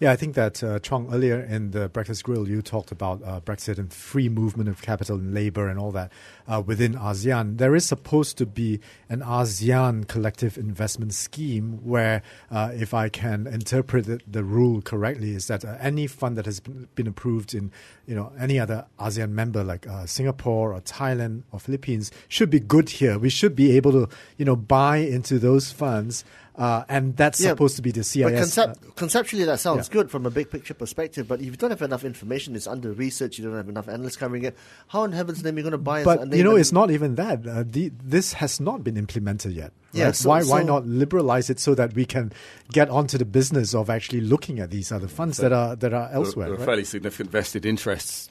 Yeah, 0.00 0.12
I 0.12 0.16
think 0.16 0.34
that 0.34 0.62
uh, 0.64 0.78
Chong 0.80 1.12
earlier 1.12 1.40
in 1.40 1.70
the 1.70 1.88
Breakfast 1.88 2.24
Grill, 2.24 2.48
you 2.48 2.60
talked 2.62 2.90
about 2.90 3.22
uh, 3.22 3.40
Brexit 3.40 3.78
and 3.78 3.92
free 3.92 4.28
movement 4.28 4.68
of 4.68 4.82
capital 4.82 5.16
and 5.16 5.32
labor 5.32 5.68
and 5.68 5.78
all 5.78 5.92
that 5.92 6.10
uh, 6.48 6.62
within 6.64 6.94
ASEAN. 6.94 7.58
There 7.58 7.74
is 7.74 7.84
supposed 7.84 8.36
to 8.38 8.46
be 8.46 8.80
an 9.08 9.20
ASEAN 9.20 10.08
collective 10.08 10.58
investment 10.58 11.14
scheme 11.14 11.80
where, 11.84 12.22
uh, 12.50 12.72
if 12.74 12.94
I 12.94 13.08
can 13.08 13.46
interpret 13.46 14.08
it, 14.08 14.22
the 14.30 14.42
rule 14.42 14.82
correctly, 14.82 15.34
is 15.34 15.46
that 15.46 15.64
uh, 15.64 15.76
any 15.80 16.06
fund 16.06 16.36
that 16.36 16.46
has 16.46 16.60
been, 16.60 16.88
been 16.94 17.06
approved 17.06 17.54
in, 17.54 17.70
you 18.06 18.14
know, 18.14 18.32
any 18.38 18.58
other 18.58 18.86
ASEAN 18.98 19.30
member 19.30 19.62
like 19.62 19.86
uh, 19.86 20.06
Singapore 20.06 20.74
or 20.74 20.80
Thailand 20.80 21.42
or 21.52 21.60
Philippines 21.60 22.10
should 22.28 22.50
be 22.50 22.60
good 22.60 22.88
here. 22.88 23.18
We 23.18 23.30
should 23.30 23.54
be 23.54 23.76
able 23.76 23.92
to, 23.92 24.08
you 24.36 24.44
know, 24.44 24.56
buy 24.56 24.96
into 24.96 25.38
those 25.38 25.70
funds. 25.70 26.24
Uh, 26.54 26.84
and 26.88 27.16
that's 27.16 27.40
Yeah, 27.40 27.48
supposed 27.50 27.76
to 27.76 27.82
be 27.82 27.92
the 27.92 28.04
CIS. 28.04 28.24
But 28.24 28.34
concept, 28.36 28.76
uh, 28.84 28.90
conceptually, 28.94 29.44
that 29.46 29.58
sounds 29.58 29.88
yeah. 29.88 29.92
good 29.94 30.10
from 30.10 30.26
a 30.26 30.30
big 30.30 30.50
picture 30.50 30.74
perspective. 30.74 31.26
But 31.26 31.40
if 31.40 31.46
you 31.46 31.52
don't 31.56 31.70
have 31.70 31.80
enough 31.80 32.04
information, 32.04 32.54
it's 32.54 32.66
under 32.66 32.92
research, 32.92 33.38
you 33.38 33.44
don't 33.46 33.56
have 33.56 33.70
enough 33.70 33.88
analysts 33.88 34.16
covering 34.16 34.44
it. 34.44 34.54
How 34.88 35.04
in 35.04 35.12
heaven's 35.12 35.42
name 35.42 35.54
are 35.54 35.58
you 35.60 35.62
going 35.62 35.72
to 35.72 35.78
buy? 35.78 36.00
a 36.00 36.04
But 36.04 36.28
name 36.28 36.36
you 36.38 36.44
know, 36.44 36.50
and- 36.50 36.60
it's 36.60 36.70
not 36.72 36.90
even 36.90 37.14
that. 37.14 37.46
Uh, 37.46 37.64
the, 37.66 37.90
this 38.04 38.34
has 38.34 38.60
not 38.60 38.84
been 38.84 38.98
implemented 38.98 39.52
yet. 39.52 39.72
Yeah, 39.92 40.10
so- 40.12 40.28
why 40.28 40.42
why 40.42 40.62
not 40.62 40.86
liberalize 40.86 41.48
it 41.48 41.58
so 41.58 41.74
that 41.74 41.94
we 41.94 42.04
can 42.04 42.32
get 42.70 42.90
onto 42.90 43.16
the 43.16 43.24
business 43.24 43.74
of 43.74 43.88
actually 43.88 44.20
looking 44.20 44.58
at 44.58 44.70
these 44.70 44.92
other 44.92 45.08
funds 45.08 45.38
that 45.38 45.52
are 45.52 45.74
that 45.76 45.94
are 45.94 46.10
elsewhere? 46.12 46.46
There 46.48 46.54
are 46.54 46.58
right? 46.58 46.66
fairly 46.66 46.84
significant 46.84 47.30
vested 47.30 47.64
interests 47.64 48.28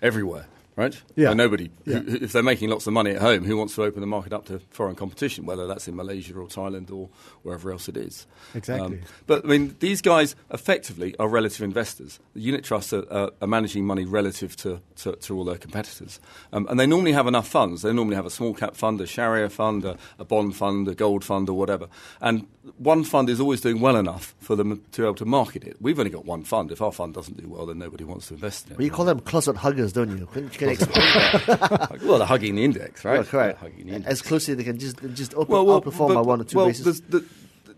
everywhere, 0.00 0.46
right? 0.76 1.00
Yeah. 1.16 1.28
And 1.30 1.38
nobody, 1.38 1.70
Yeah. 1.84 2.00
who, 2.00 2.16
if 2.16 2.32
they're 2.32 2.42
making 2.42 2.70
lots 2.70 2.86
of 2.86 2.92
money 2.92 3.10
at 3.10 3.20
home, 3.20 3.44
who 3.44 3.56
wants 3.56 3.74
to 3.74 3.82
open 3.82 4.00
the 4.00 4.06
market 4.06 4.32
up 4.32 4.46
to 4.46 4.58
foreign 4.70 4.94
competition, 4.94 5.44
whether 5.46 5.66
that's 5.66 5.86
in 5.88 5.96
Malaysia 5.96 6.34
or 6.34 6.46
Thailand 6.48 6.90
or 6.90 7.08
wherever 7.42 7.70
else 7.70 7.88
it 7.88 7.96
is? 7.96 8.26
Um, 8.54 8.58
Exactly. 8.58 9.00
but 9.26 9.44
I 9.44 9.48
mean, 9.48 9.76
these 9.80 10.00
guys 10.00 10.34
effectively 10.50 11.14
are 11.18 11.28
relative 11.28 11.62
investors. 11.62 12.20
The 12.34 12.40
unit 12.40 12.64
trusts 12.64 12.92
are, 12.92 13.04
are, 13.12 13.30
are 13.40 13.48
managing 13.48 13.84
money 13.84 14.04
relative 14.04 14.56
to, 14.56 14.80
to, 14.96 15.12
to 15.16 15.36
all 15.36 15.44
their 15.44 15.58
competitors. 15.58 16.20
Um, 16.52 16.66
and 16.70 16.78
they 16.80 16.86
normally 16.86 17.12
have 17.12 17.26
enough 17.26 17.48
funds. 17.48 17.82
They 17.82 17.92
normally 17.92 18.16
have 18.16 18.26
a 18.26 18.30
small 18.30 18.54
cap 18.54 18.76
fund, 18.76 19.00
a 19.00 19.06
Sharia 19.06 19.50
fund, 19.50 19.84
a, 19.84 19.96
a 20.18 20.24
bond 20.24 20.56
fund, 20.56 20.88
a 20.88 20.94
gold 20.94 21.24
fund, 21.24 21.48
or 21.48 21.58
whatever. 21.58 21.88
And 22.20 22.46
one 22.78 23.04
fund 23.04 23.28
is 23.28 23.40
always 23.40 23.60
doing 23.60 23.80
well 23.80 23.96
enough 23.96 24.34
for 24.38 24.56
them 24.56 24.82
to 24.92 25.00
be 25.02 25.04
able 25.04 25.14
to 25.16 25.24
market 25.24 25.64
it. 25.64 25.76
We've 25.80 25.98
only 25.98 26.10
got 26.10 26.24
one 26.24 26.44
fund. 26.44 26.70
If 26.70 26.80
our 26.80 26.92
fund 26.92 27.12
doesn't 27.14 27.36
do 27.42 27.48
well, 27.48 27.66
then 27.66 27.78
nobody 27.78 28.04
wants 28.04 28.28
to 28.28 28.34
invest 28.34 28.66
in 28.66 28.72
it. 28.72 28.76
But 28.76 28.84
you 28.84 28.90
call 28.90 29.04
them 29.04 29.20
closet 29.20 29.56
huggers, 29.56 29.92
don't 29.92 30.16
you? 30.16 30.28
Can, 30.62 30.72
explain 30.72 31.58
that? 31.58 31.98
well, 32.02 32.18
they're 32.18 32.26
hugging 32.26 32.54
the 32.56 32.64
index, 32.64 33.04
right? 33.04 33.14
Well, 33.18 33.24
correct. 33.24 33.60
They're 33.60 33.70
hugging 33.70 33.86
the 33.86 33.94
index. 33.94 34.10
As 34.12 34.22
closely 34.22 34.52
as 34.52 34.58
they 34.58 34.64
can 34.64 34.78
just 34.78 34.98
just 35.14 35.34
open, 35.34 35.52
well, 35.52 35.66
well, 35.66 35.80
outperform 35.82 36.08
but- 36.08 36.14
by 36.14 36.20
one 36.20 36.40
or 36.40 36.44
two 36.44 36.56
well, 36.58 36.66
bases. 36.66 36.84
there's 36.84 37.00
The, 37.02 37.24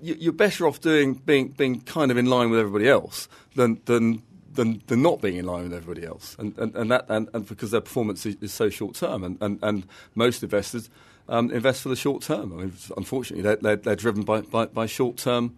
you- 0.00 0.16
you're 0.18 0.32
better 0.32 0.66
off 0.66 0.80
doing 0.80 1.14
being 1.14 1.48
being 1.48 1.80
kind 1.80 2.10
of 2.10 2.16
in 2.16 2.26
line 2.26 2.50
with 2.50 2.60
everybody 2.60 2.88
else 2.88 3.28
than 3.56 3.80
than. 3.86 4.22
Than, 4.54 4.80
than 4.86 5.02
not 5.02 5.20
being 5.20 5.36
in 5.36 5.46
line 5.46 5.64
with 5.64 5.74
everybody 5.74 6.06
else, 6.06 6.36
and 6.38 6.56
and, 6.58 6.72
and 6.76 6.88
that 6.92 7.06
and, 7.08 7.28
and 7.34 7.44
because 7.44 7.72
their 7.72 7.80
performance 7.80 8.24
is, 8.24 8.36
is 8.40 8.52
so 8.52 8.70
short 8.70 8.94
term, 8.94 9.24
and, 9.24 9.36
and, 9.40 9.58
and 9.64 9.84
most 10.14 10.44
investors 10.44 10.88
um, 11.28 11.50
invest 11.50 11.82
for 11.82 11.88
the 11.88 11.96
short 11.96 12.22
term. 12.22 12.52
I 12.52 12.56
mean, 12.62 12.72
unfortunately, 12.96 13.42
they're, 13.42 13.56
they're, 13.56 13.74
they're 13.74 13.96
driven 13.96 14.22
by, 14.22 14.42
by, 14.42 14.66
by 14.66 14.86
short 14.86 15.16
term 15.16 15.56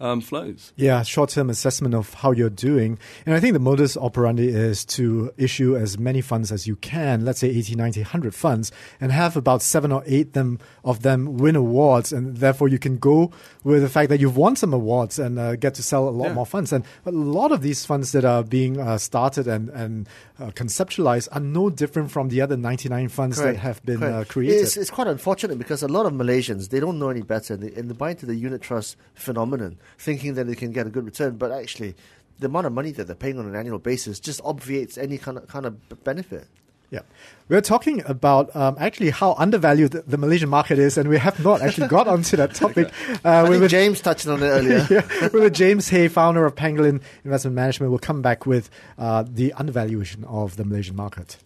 um, 0.00 0.20
flows. 0.20 0.72
Yeah, 0.76 1.02
short 1.02 1.30
term 1.30 1.50
assessment 1.50 1.94
of 1.94 2.14
how 2.14 2.30
you're 2.32 2.50
doing. 2.50 2.98
And 3.26 3.34
I 3.34 3.40
think 3.40 3.52
the 3.54 3.58
modus 3.58 3.96
operandi 3.96 4.48
is 4.48 4.84
to 4.86 5.32
issue 5.36 5.76
as 5.76 5.98
many 5.98 6.20
funds 6.20 6.52
as 6.52 6.66
you 6.66 6.76
can, 6.76 7.24
let's 7.24 7.40
say 7.40 7.48
80, 7.48 7.74
90, 7.74 8.00
100 8.02 8.34
funds, 8.34 8.70
and 9.00 9.10
have 9.12 9.36
about 9.36 9.62
seven 9.62 9.90
or 9.92 10.02
eight 10.06 10.32
them, 10.34 10.58
of 10.84 11.02
them 11.02 11.36
win 11.38 11.56
awards. 11.56 12.12
And 12.12 12.36
therefore, 12.36 12.68
you 12.68 12.78
can 12.78 12.98
go 12.98 13.32
with 13.64 13.82
the 13.82 13.88
fact 13.88 14.08
that 14.10 14.20
you've 14.20 14.36
won 14.36 14.56
some 14.56 14.72
awards 14.72 15.18
and 15.18 15.38
uh, 15.38 15.56
get 15.56 15.74
to 15.74 15.82
sell 15.82 16.08
a 16.08 16.10
lot 16.10 16.26
Yeah. 16.28 16.34
more 16.34 16.46
funds. 16.46 16.72
And 16.72 16.84
a 17.04 17.10
lot 17.10 17.52
of 17.52 17.62
these 17.62 17.84
funds 17.84 18.12
that 18.12 18.24
are 18.24 18.42
being 18.44 18.78
uh, 18.80 18.98
started 18.98 19.46
and, 19.48 19.68
and 19.70 20.08
uh, 20.38 20.50
conceptualized 20.52 21.28
are 21.32 21.40
no 21.40 21.70
different 21.70 22.10
from 22.10 22.28
the 22.28 22.40
other 22.40 22.56
99 22.56 23.08
funds 23.08 23.38
that 23.38 23.56
have 23.56 23.82
been 23.84 24.02
uh, 24.02 24.24
created. 24.28 24.62
It's, 24.62 24.76
it's 24.76 24.90
quite 24.90 25.06
unfortunate 25.08 25.58
because 25.58 25.82
a 25.82 25.88
lot 25.88 26.06
of 26.06 26.12
Malaysians 26.12 26.68
they 26.68 26.78
don't 26.80 26.98
know 26.98 27.08
any 27.08 27.22
better 27.22 27.54
and 27.54 27.62
they, 27.62 27.74
and 27.74 27.90
they 27.90 27.94
buy 27.94 28.10
into 28.10 28.26
the 28.26 28.34
unit 28.36 28.62
trust 28.62 28.96
phenomenon, 29.14 29.78
thinking 29.96 30.34
that 30.34 30.44
they 30.44 30.54
can 30.54 30.72
get 30.72 30.86
a 30.86 30.90
good 30.90 31.04
return. 31.04 31.36
But 31.36 31.52
actually, 31.52 31.94
the 32.38 32.46
amount 32.46 32.66
of 32.66 32.72
money 32.72 32.92
that 32.92 33.06
they're 33.06 33.16
paying 33.16 33.38
on 33.38 33.46
an 33.46 33.54
annual 33.54 33.78
basis 33.78 34.20
just 34.20 34.40
obviates 34.44 34.98
any 34.98 35.18
kind 35.18 35.38
of 35.38 35.48
kind 35.48 35.66
of 35.66 36.04
benefit. 36.04 36.46
Yeah. 36.90 37.00
We're 37.48 37.60
talking 37.60 38.02
about 38.06 38.54
um, 38.56 38.76
actually 38.78 39.10
how 39.10 39.34
undervalued 39.34 39.92
the, 39.92 40.02
the, 40.02 40.16
Malaysian 40.16 40.48
market 40.48 40.78
is, 40.78 40.96
and 40.96 41.08
we 41.08 41.18
have 41.18 41.42
not 41.44 41.60
actually 41.60 41.88
got 41.88 42.08
onto 42.14 42.36
that 42.36 42.54
topic. 42.54 42.90
Uh, 43.24 43.44
I 43.44 43.48
think 43.48 43.68
James 43.68 44.00
touched 44.00 44.26
on 44.26 44.42
it 44.42 44.46
earlier. 44.46 44.86
yeah, 44.90 45.28
with 45.32 45.52
James 45.52 45.88
Hay, 45.88 46.08
founder 46.08 46.46
of 46.46 46.54
Pangolin 46.54 47.02
Investment 47.24 47.54
Management, 47.54 47.90
will 47.90 47.98
come 47.98 48.22
back 48.22 48.46
with 48.46 48.70
uh, 48.96 49.24
the 49.26 49.52
undervaluation 49.54 50.24
of 50.24 50.56
the 50.56 50.64
Malaysian 50.64 50.94
market. 50.94 51.36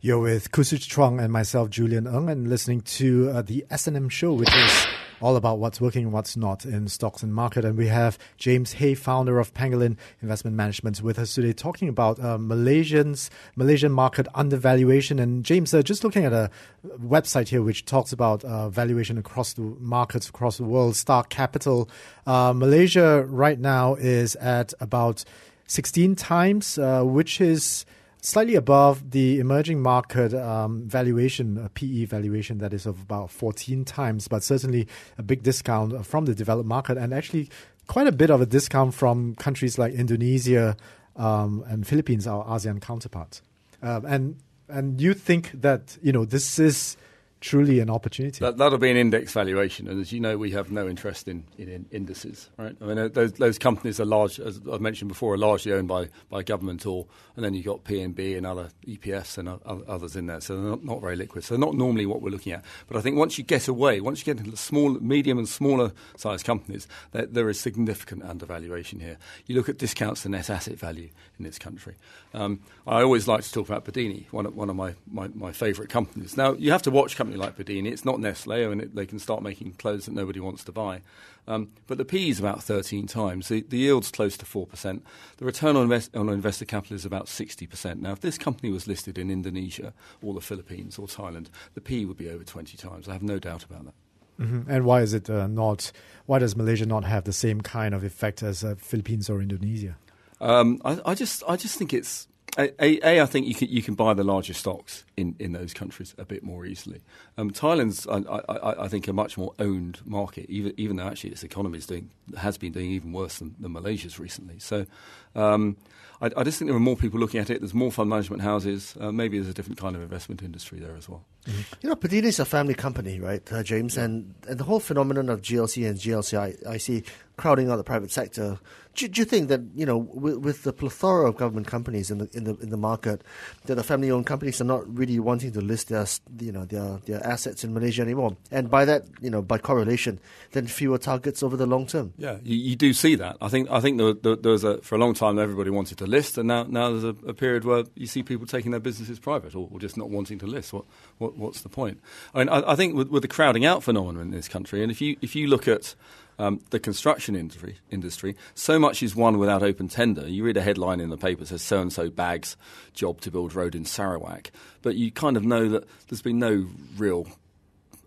You're 0.00 0.20
with 0.20 0.48
Hsu 0.54 0.78
Chuang 0.78 1.18
and 1.18 1.32
myself, 1.32 1.68
Julian 1.68 2.06
Ng, 2.06 2.30
and 2.30 2.48
listening 2.48 2.82
to 2.82 3.30
uh, 3.30 3.42
the 3.42 3.66
S&M 3.70 4.08
show, 4.08 4.32
which 4.32 4.54
is 4.54 4.86
all 5.20 5.36
about 5.36 5.58
what's 5.58 5.80
working 5.80 6.04
and 6.04 6.12
what's 6.12 6.36
not 6.36 6.64
in 6.64 6.88
stocks 6.88 7.22
and 7.22 7.34
market. 7.34 7.64
And 7.64 7.76
we 7.76 7.88
have 7.88 8.18
James 8.36 8.74
Hay, 8.74 8.94
founder 8.94 9.38
of 9.38 9.52
Pangolin 9.54 9.96
Investment 10.22 10.56
Management, 10.56 11.02
with 11.02 11.18
us 11.18 11.34
today, 11.34 11.52
talking 11.52 11.88
about 11.88 12.18
uh, 12.18 12.38
Malaysians 12.38 13.30
Malaysian 13.56 13.92
market 13.92 14.26
undervaluation. 14.34 15.18
And 15.18 15.44
James, 15.44 15.72
uh, 15.74 15.82
just 15.82 16.04
looking 16.04 16.24
at 16.24 16.32
a 16.32 16.50
website 16.98 17.48
here 17.48 17.62
which 17.62 17.84
talks 17.84 18.12
about 18.12 18.44
uh, 18.44 18.68
valuation 18.68 19.18
across 19.18 19.52
the 19.52 19.62
markets 19.62 20.28
across 20.28 20.56
the 20.56 20.64
world, 20.64 20.96
Star 20.96 21.24
Capital, 21.24 21.88
uh, 22.26 22.52
Malaysia 22.54 23.24
right 23.28 23.58
now 23.58 23.94
is 23.94 24.36
at 24.36 24.72
about 24.80 25.24
16 25.66 26.16
times, 26.16 26.78
uh, 26.78 27.02
which 27.02 27.40
is 27.40 27.84
slightly 28.20 28.54
above 28.54 29.10
the 29.10 29.38
emerging 29.40 29.80
market 29.82 30.34
um, 30.34 30.82
valuation, 30.86 31.68
PE 31.74 32.04
valuation 32.04 32.58
that 32.58 32.72
is 32.72 32.86
of 32.86 33.00
about 33.00 33.30
14 33.30 33.84
times, 33.84 34.28
but 34.28 34.42
certainly 34.42 34.86
a 35.18 35.22
big 35.22 35.42
discount 35.42 36.04
from 36.06 36.26
the 36.26 36.34
developed 36.34 36.68
market 36.68 36.98
and 36.98 37.14
actually 37.14 37.48
quite 37.86 38.06
a 38.06 38.12
bit 38.12 38.30
of 38.30 38.40
a 38.40 38.46
discount 38.46 38.94
from 38.94 39.34
countries 39.34 39.78
like 39.78 39.92
Indonesia 39.94 40.76
um, 41.16 41.64
and 41.66 41.86
Philippines, 41.86 42.26
our 42.26 42.44
ASEAN 42.44 42.80
counterparts. 42.80 43.42
Um, 43.82 44.04
and 44.04 44.36
and 44.68 45.00
you 45.00 45.14
think 45.14 45.50
that 45.60 45.98
you 46.02 46.12
know 46.12 46.24
this 46.24 46.58
is 46.58 46.96
truly 47.40 47.80
an 47.80 47.90
opportunity. 47.90 48.38
That, 48.40 48.58
will 48.58 48.78
be 48.78 48.90
an 48.90 48.96
index 48.96 49.32
valuation, 49.32 49.88
and 49.88 50.00
as 50.00 50.12
you 50.12 50.20
know, 50.20 50.36
we 50.36 50.50
have 50.52 50.70
no 50.70 50.88
interest 50.88 51.28
in, 51.28 51.44
in, 51.58 51.68
in, 51.68 51.86
indices, 51.90 52.50
right? 52.56 52.76
I 52.80 52.84
mean, 52.84 52.98
uh, 52.98 53.08
those, 53.08 53.32
those 53.34 53.58
companies 53.58 53.98
are 53.98 54.04
large, 54.04 54.38
as 54.38 54.60
I've 54.70 54.80
mentioned 54.80 55.08
before, 55.08 55.34
are 55.34 55.38
largely 55.38 55.72
owned 55.72 55.88
by, 55.88 56.08
by 56.28 56.42
government, 56.42 56.86
or 56.86 57.06
and 57.36 57.44
then 57.44 57.54
you've 57.54 57.64
got 57.64 57.84
PNB 57.84 58.36
and 58.36 58.46
other 58.46 58.68
EPF 58.86 59.38
and 59.38 59.48
others 59.88 60.16
in 60.16 60.26
there, 60.26 60.40
so 60.40 60.56
they're 60.56 60.70
not, 60.70 60.84
not 60.84 61.00
very 61.00 61.16
liquid. 61.16 61.44
So 61.44 61.56
not 61.56 61.74
normally 61.74 62.04
what 62.04 62.20
we're 62.20 62.30
looking 62.30 62.52
at. 62.52 62.64
But 62.86 62.98
I 62.98 63.00
think 63.00 63.16
once 63.16 63.38
you 63.38 63.44
get 63.44 63.68
away, 63.68 64.00
once 64.00 64.20
you 64.20 64.26
get 64.26 64.38
into 64.38 64.50
the 64.50 64.56
small, 64.56 64.90
medium, 65.00 65.38
and 65.38 65.48
smaller 65.48 65.92
size 66.16 66.42
companies, 66.42 66.86
there, 67.12 67.26
there 67.26 67.48
is 67.48 67.58
significant 67.58 68.24
undervaluation 68.24 69.00
here. 69.00 69.16
You 69.46 69.56
look 69.56 69.68
at 69.68 69.78
discounts 69.78 70.22
to 70.22 70.28
net 70.28 70.50
asset 70.50 70.78
value 70.78 71.08
in 71.38 71.44
this 71.44 71.58
country. 71.58 71.94
Um, 72.34 72.60
I 72.86 73.00
always 73.00 73.26
like 73.26 73.42
to 73.44 73.52
talk 73.52 73.68
about 73.68 73.84
Padini, 73.84 74.26
one 74.30 74.44
of, 74.44 74.54
one 74.54 74.68
of 74.68 74.76
my, 74.76 74.94
my, 75.10 75.28
my 75.34 75.52
favourite 75.52 75.88
companies. 75.88 76.36
Now 76.36 76.52
you 76.52 76.72
have 76.72 76.82
to 76.82 76.90
watch 76.90 77.16
companies 77.16 77.29
company 77.30 77.46
like 77.46 77.56
Padini. 77.56 77.90
It's 77.90 78.04
not 78.04 78.20
Nestle, 78.20 78.70
and 78.70 78.82
it, 78.82 78.94
they 78.94 79.06
can 79.06 79.18
start 79.18 79.42
making 79.42 79.72
clothes 79.72 80.06
that 80.06 80.14
nobody 80.14 80.40
wants 80.40 80.64
to 80.64 80.72
buy. 80.72 81.02
Um, 81.46 81.70
but 81.86 81.98
the 81.98 82.04
P 82.04 82.28
is 82.28 82.38
about 82.38 82.62
13 82.62 83.06
times. 83.06 83.48
The, 83.48 83.62
the 83.62 83.78
yield's 83.78 84.10
close 84.10 84.36
to 84.38 84.44
4%. 84.44 85.00
The 85.38 85.44
return 85.44 85.76
on, 85.76 85.84
invest, 85.84 86.16
on 86.16 86.28
invested 86.28 86.68
capital 86.68 86.96
is 86.96 87.04
about 87.04 87.26
60%. 87.26 88.00
Now, 88.00 88.12
if 88.12 88.20
this 88.20 88.38
company 88.38 88.70
was 88.70 88.86
listed 88.86 89.18
in 89.18 89.30
Indonesia 89.30 89.92
or 90.22 90.34
the 90.34 90.40
Philippines 90.40 90.98
or 90.98 91.06
Thailand, 91.06 91.46
the 91.74 91.80
P 91.80 92.04
would 92.04 92.18
be 92.18 92.28
over 92.28 92.44
20 92.44 92.76
times. 92.76 93.08
I 93.08 93.12
have 93.12 93.22
no 93.22 93.38
doubt 93.38 93.64
about 93.64 93.86
that. 93.86 93.94
Mm-hmm. 94.40 94.70
And 94.70 94.84
why 94.84 95.02
is 95.02 95.12
it 95.12 95.28
uh, 95.28 95.46
not? 95.46 95.92
Why 96.24 96.38
does 96.38 96.56
Malaysia 96.56 96.86
not 96.86 97.04
have 97.04 97.24
the 97.24 97.32
same 97.32 97.60
kind 97.60 97.94
of 97.94 98.02
effect 98.02 98.42
as 98.42 98.64
uh, 98.64 98.74
Philippines 98.78 99.28
or 99.28 99.42
Indonesia? 99.42 99.96
Um, 100.40 100.80
I, 100.82 100.98
I, 101.04 101.14
just, 101.14 101.42
I 101.46 101.56
just 101.56 101.76
think 101.76 101.92
it's 101.92 102.26
a, 102.58 103.06
a, 103.06 103.20
I 103.20 103.26
think 103.26 103.46
you 103.46 103.54
can 103.54 103.68
you 103.68 103.82
can 103.82 103.94
buy 103.94 104.14
the 104.14 104.24
larger 104.24 104.54
stocks 104.54 105.04
in, 105.16 105.36
in 105.38 105.52
those 105.52 105.72
countries 105.72 106.14
a 106.18 106.24
bit 106.24 106.42
more 106.42 106.66
easily. 106.66 107.00
Um, 107.38 107.50
Thailand's, 107.50 108.06
I, 108.06 108.18
I, 108.18 108.84
I, 108.84 108.88
think, 108.88 109.06
a 109.08 109.12
much 109.12 109.38
more 109.38 109.52
owned 109.58 110.00
market, 110.04 110.48
even 110.48 110.74
even 110.76 110.96
though 110.96 111.06
actually 111.06 111.30
its 111.30 111.44
economy 111.44 111.78
is 111.78 111.86
doing 111.86 112.10
has 112.36 112.58
been 112.58 112.72
doing 112.72 112.90
even 112.90 113.12
worse 113.12 113.38
than, 113.38 113.54
than 113.60 113.72
Malaysia's 113.72 114.18
recently. 114.18 114.58
So, 114.58 114.86
um, 115.34 115.76
I, 116.20 116.30
I, 116.36 116.44
just 116.44 116.58
think 116.58 116.68
there 116.68 116.76
are 116.76 116.80
more 116.80 116.96
people 116.96 117.20
looking 117.20 117.40
at 117.40 117.50
it. 117.50 117.60
There's 117.60 117.74
more 117.74 117.92
fund 117.92 118.10
management 118.10 118.42
houses. 118.42 118.96
Uh, 119.00 119.12
maybe 119.12 119.38
there's 119.38 119.50
a 119.50 119.54
different 119.54 119.78
kind 119.78 119.96
of 119.96 120.02
investment 120.02 120.42
industry 120.42 120.80
there 120.80 120.96
as 120.96 121.08
well. 121.08 121.24
Mm-hmm. 121.50 121.74
You 121.82 121.88
know, 121.88 121.96
Padini 121.96 122.24
is 122.24 122.38
a 122.38 122.44
family 122.44 122.74
company, 122.74 123.20
right, 123.20 123.42
uh, 123.52 123.62
James? 123.62 123.96
And 123.96 124.34
and 124.48 124.58
the 124.58 124.64
whole 124.64 124.80
phenomenon 124.80 125.28
of 125.28 125.42
GLC 125.42 125.88
and 125.88 125.98
GLC, 125.98 126.38
I, 126.38 126.70
I 126.70 126.76
see 126.78 127.02
crowding 127.36 127.70
out 127.70 127.76
the 127.76 127.84
private 127.84 128.10
sector 128.10 128.58
do, 128.94 129.08
do, 129.08 129.20
you 129.20 129.24
think 129.24 129.48
that 129.48 129.60
you 129.74 129.86
know, 129.86 129.98
with, 129.98 130.38
with, 130.38 130.62
the 130.64 130.72
plethora 130.72 131.28
of 131.28 131.36
government 131.36 131.66
companies 131.66 132.10
in 132.10 132.18
the 132.18 132.28
in 132.32 132.44
the 132.44 132.56
in 132.58 132.70
the 132.70 132.76
market, 132.76 133.22
that 133.66 133.76
the 133.76 133.84
family-owned 133.84 134.26
companies 134.26 134.60
are 134.60 134.64
not 134.64 134.82
really 134.94 135.18
wanting 135.20 135.52
to 135.52 135.60
list 135.60 135.88
their 135.88 136.06
you 136.38 136.52
know 136.52 136.64
their 136.64 136.98
their 137.06 137.24
assets 137.24 137.62
in 137.62 137.72
Malaysia 137.72 138.02
anymore, 138.02 138.36
and 138.50 138.68
by 138.70 138.84
that 138.84 139.04
you 139.20 139.30
know 139.30 139.42
by 139.42 139.58
correlation, 139.58 140.18
then 140.52 140.66
fewer 140.66 140.98
targets 140.98 141.42
over 141.42 141.56
the 141.56 141.66
long 141.66 141.86
term. 141.86 142.12
Yeah, 142.16 142.38
you, 142.42 142.56
you 142.56 142.76
do 142.76 142.92
see 142.92 143.14
that. 143.14 143.36
I 143.40 143.48
think 143.48 143.70
I 143.70 143.80
think 143.80 143.98
there, 143.98 144.12
there, 144.12 144.36
there, 144.36 144.52
was 144.52 144.64
a 144.64 144.78
for 144.82 144.96
a 144.96 144.98
long 144.98 145.14
time 145.14 145.38
everybody 145.38 145.70
wanted 145.70 145.98
to 145.98 146.06
list, 146.06 146.36
and 146.36 146.48
now 146.48 146.64
now 146.64 146.90
there's 146.90 147.04
a, 147.04 147.16
a 147.28 147.34
period 147.34 147.64
where 147.64 147.84
you 147.94 148.06
see 148.06 148.22
people 148.22 148.46
taking 148.46 148.72
their 148.72 148.80
businesses 148.80 149.18
private 149.18 149.54
or, 149.54 149.68
or, 149.70 149.78
just 149.78 149.96
not 149.96 150.10
wanting 150.10 150.38
to 150.38 150.46
list. 150.46 150.72
What, 150.72 150.84
what 151.18 151.36
what's 151.40 151.62
the 151.62 151.68
point? 151.68 152.00
I 152.34 152.38
mean, 152.38 152.48
I, 152.48 152.72
I 152.72 152.76
think 152.76 152.94
with, 152.94 153.08
with 153.08 153.22
the 153.22 153.28
crowding 153.28 153.64
out 153.64 153.82
phenomenon 153.82 154.22
in 154.22 154.30
this 154.30 154.48
country, 154.48 154.82
and 154.82 154.90
if 154.90 155.00
you 155.00 155.16
if 155.20 155.34
you 155.34 155.48
look 155.48 155.66
at 155.66 155.94
um, 156.38 156.60
the 156.70 156.80
construction 156.80 157.36
industry, 157.36 157.78
industry, 157.90 158.36
so 158.54 158.78
much 158.78 159.02
is 159.02 159.14
won 159.14 159.38
without 159.38 159.62
open 159.62 159.88
tender. 159.88 160.26
You 160.26 160.44
read 160.44 160.56
a 160.56 160.62
headline 160.62 161.00
in 161.00 161.10
the 161.10 161.18
paper 161.18 161.40
that 161.40 161.48
says 161.48 161.62
so 161.62 161.80
and 161.80 161.92
so 161.92 162.08
bags 162.08 162.56
job 162.94 163.20
to 163.22 163.30
build 163.30 163.54
road 163.54 163.74
in 163.74 163.84
Sarawak, 163.84 164.50
but 164.82 164.94
you 164.94 165.10
kind 165.10 165.36
of 165.36 165.44
know 165.44 165.68
that 165.68 165.84
there's 166.08 166.22
been 166.22 166.38
no 166.38 166.66
real 166.96 167.26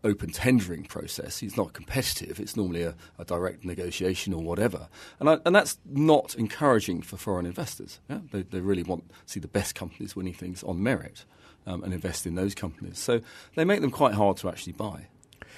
open 0.03 0.31
tendering 0.31 0.83
process. 0.83 1.41
It's 1.41 1.57
not 1.57 1.73
competitive. 1.73 2.39
It's 2.39 2.55
normally 2.55 2.83
a, 2.83 2.95
a 3.17 3.25
direct 3.25 3.63
negotiation 3.63 4.33
or 4.33 4.43
whatever. 4.43 4.87
And, 5.19 5.29
I, 5.29 5.37
and 5.45 5.55
that's 5.55 5.77
not 5.85 6.35
encouraging 6.35 7.01
for 7.01 7.17
foreign 7.17 7.45
investors. 7.45 7.99
Yeah? 8.09 8.19
They, 8.31 8.43
they 8.43 8.59
really 8.59 8.83
want 8.83 9.09
to 9.09 9.15
see 9.25 9.39
the 9.39 9.47
best 9.47 9.75
companies 9.75 10.15
winning 10.15 10.33
things 10.33 10.63
on 10.63 10.83
merit 10.83 11.25
um, 11.65 11.83
and 11.83 11.93
invest 11.93 12.25
in 12.25 12.35
those 12.35 12.53
companies. 12.53 12.99
So 12.99 13.21
they 13.55 13.65
make 13.65 13.81
them 13.81 13.91
quite 13.91 14.13
hard 14.13 14.37
to 14.37 14.49
actually 14.49 14.73
buy. 14.73 15.07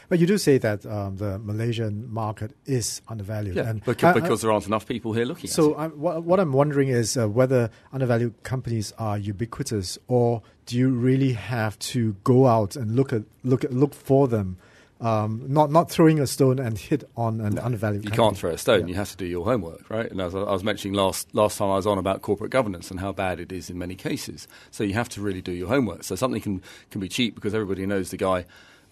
But 0.10 0.20
you 0.20 0.28
do 0.28 0.38
say 0.38 0.58
that 0.60 0.86
um, 0.86 1.18
the 1.18 1.40
Malaysian 1.40 2.12
market 2.12 2.56
is 2.66 3.02
undervalued. 3.08 3.56
Yeah, 3.56 3.70
and 3.70 3.84
because, 3.84 4.14
because 4.14 4.42
there 4.42 4.52
aren't 4.52 4.68
enough 4.68 4.86
people 4.88 5.14
here 5.14 5.26
looking 5.26 5.50
so 5.50 5.76
I'm, 5.76 5.92
what, 5.92 6.24
what, 6.24 6.40
I'm 6.40 6.54
wondering 6.54 6.90
is 6.90 7.18
uh, 7.18 7.28
whether 7.28 7.70
undervalued 7.92 8.44
companies 8.44 8.94
are 8.98 9.18
ubiquitous 9.18 9.98
or 10.08 10.42
do 10.66 10.78
you 10.78 10.90
really 10.90 11.34
have 11.34 11.78
to 11.80 12.14
go 12.24 12.48
out 12.48 12.76
and 12.76 12.96
look 12.96 13.14
at 13.14 13.24
look 13.44 13.64
at, 13.64 13.74
look 13.74 13.94
for 13.94 14.28
them? 14.28 14.58
Um, 15.02 15.44
not 15.48 15.72
not 15.72 15.92
throwing 15.92 16.20
a 16.20 16.28
stone 16.28 16.58
and 16.58 16.78
hit 16.78 17.04
on 17.18 17.42
an 17.42 17.56
no, 17.56 17.62
undervalued. 17.62 18.06
You 18.06 18.12
company. 18.12 18.28
can't 18.28 18.38
throw 18.38 18.52
a 18.52 18.58
stone. 18.58 18.82
Yeah. 18.82 18.88
You 18.88 18.96
have 18.96 19.12
to 19.12 19.18
do 19.18 19.26
your 19.26 19.44
homework, 19.44 19.90
right? 19.90 20.10
And 20.10 20.22
as 20.22 20.34
I 20.34 20.40
was 20.40 20.64
mentioning 20.64 20.96
last 20.96 21.34
last 21.36 21.58
time 21.58 21.70
I 21.70 21.76
was 21.76 21.86
on 21.86 21.98
about 21.98 22.22
corporate 22.22 22.52
governance 22.52 22.90
and 22.92 23.00
how 23.00 23.12
bad 23.12 23.40
it 23.40 23.52
is 23.52 23.70
in 23.70 23.78
many 23.78 23.96
cases. 23.96 24.48
So 24.72 24.84
you 24.84 24.94
have 24.94 25.10
to 25.10 25.22
really 25.22 25.42
do 25.42 25.52
your 25.52 25.68
homework. 25.68 26.06
So 26.06 26.16
something 26.16 26.42
can 26.42 26.62
can 26.92 27.02
be 27.02 27.10
cheap 27.10 27.36
because 27.36 27.54
everybody 27.54 27.86
knows 27.86 28.10
the 28.10 28.18
guy 28.18 28.46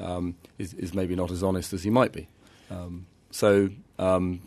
um, 0.04 0.36
is, 0.58 0.74
is, 0.74 0.94
maybe 0.94 1.16
not 1.16 1.32
as 1.32 1.44
honest 1.44 1.74
as 1.74 1.84
he 1.84 1.90
might 1.90 2.12
be. 2.12 2.28
Um, 2.70 3.06
so 3.32 3.70
um, 3.98 4.42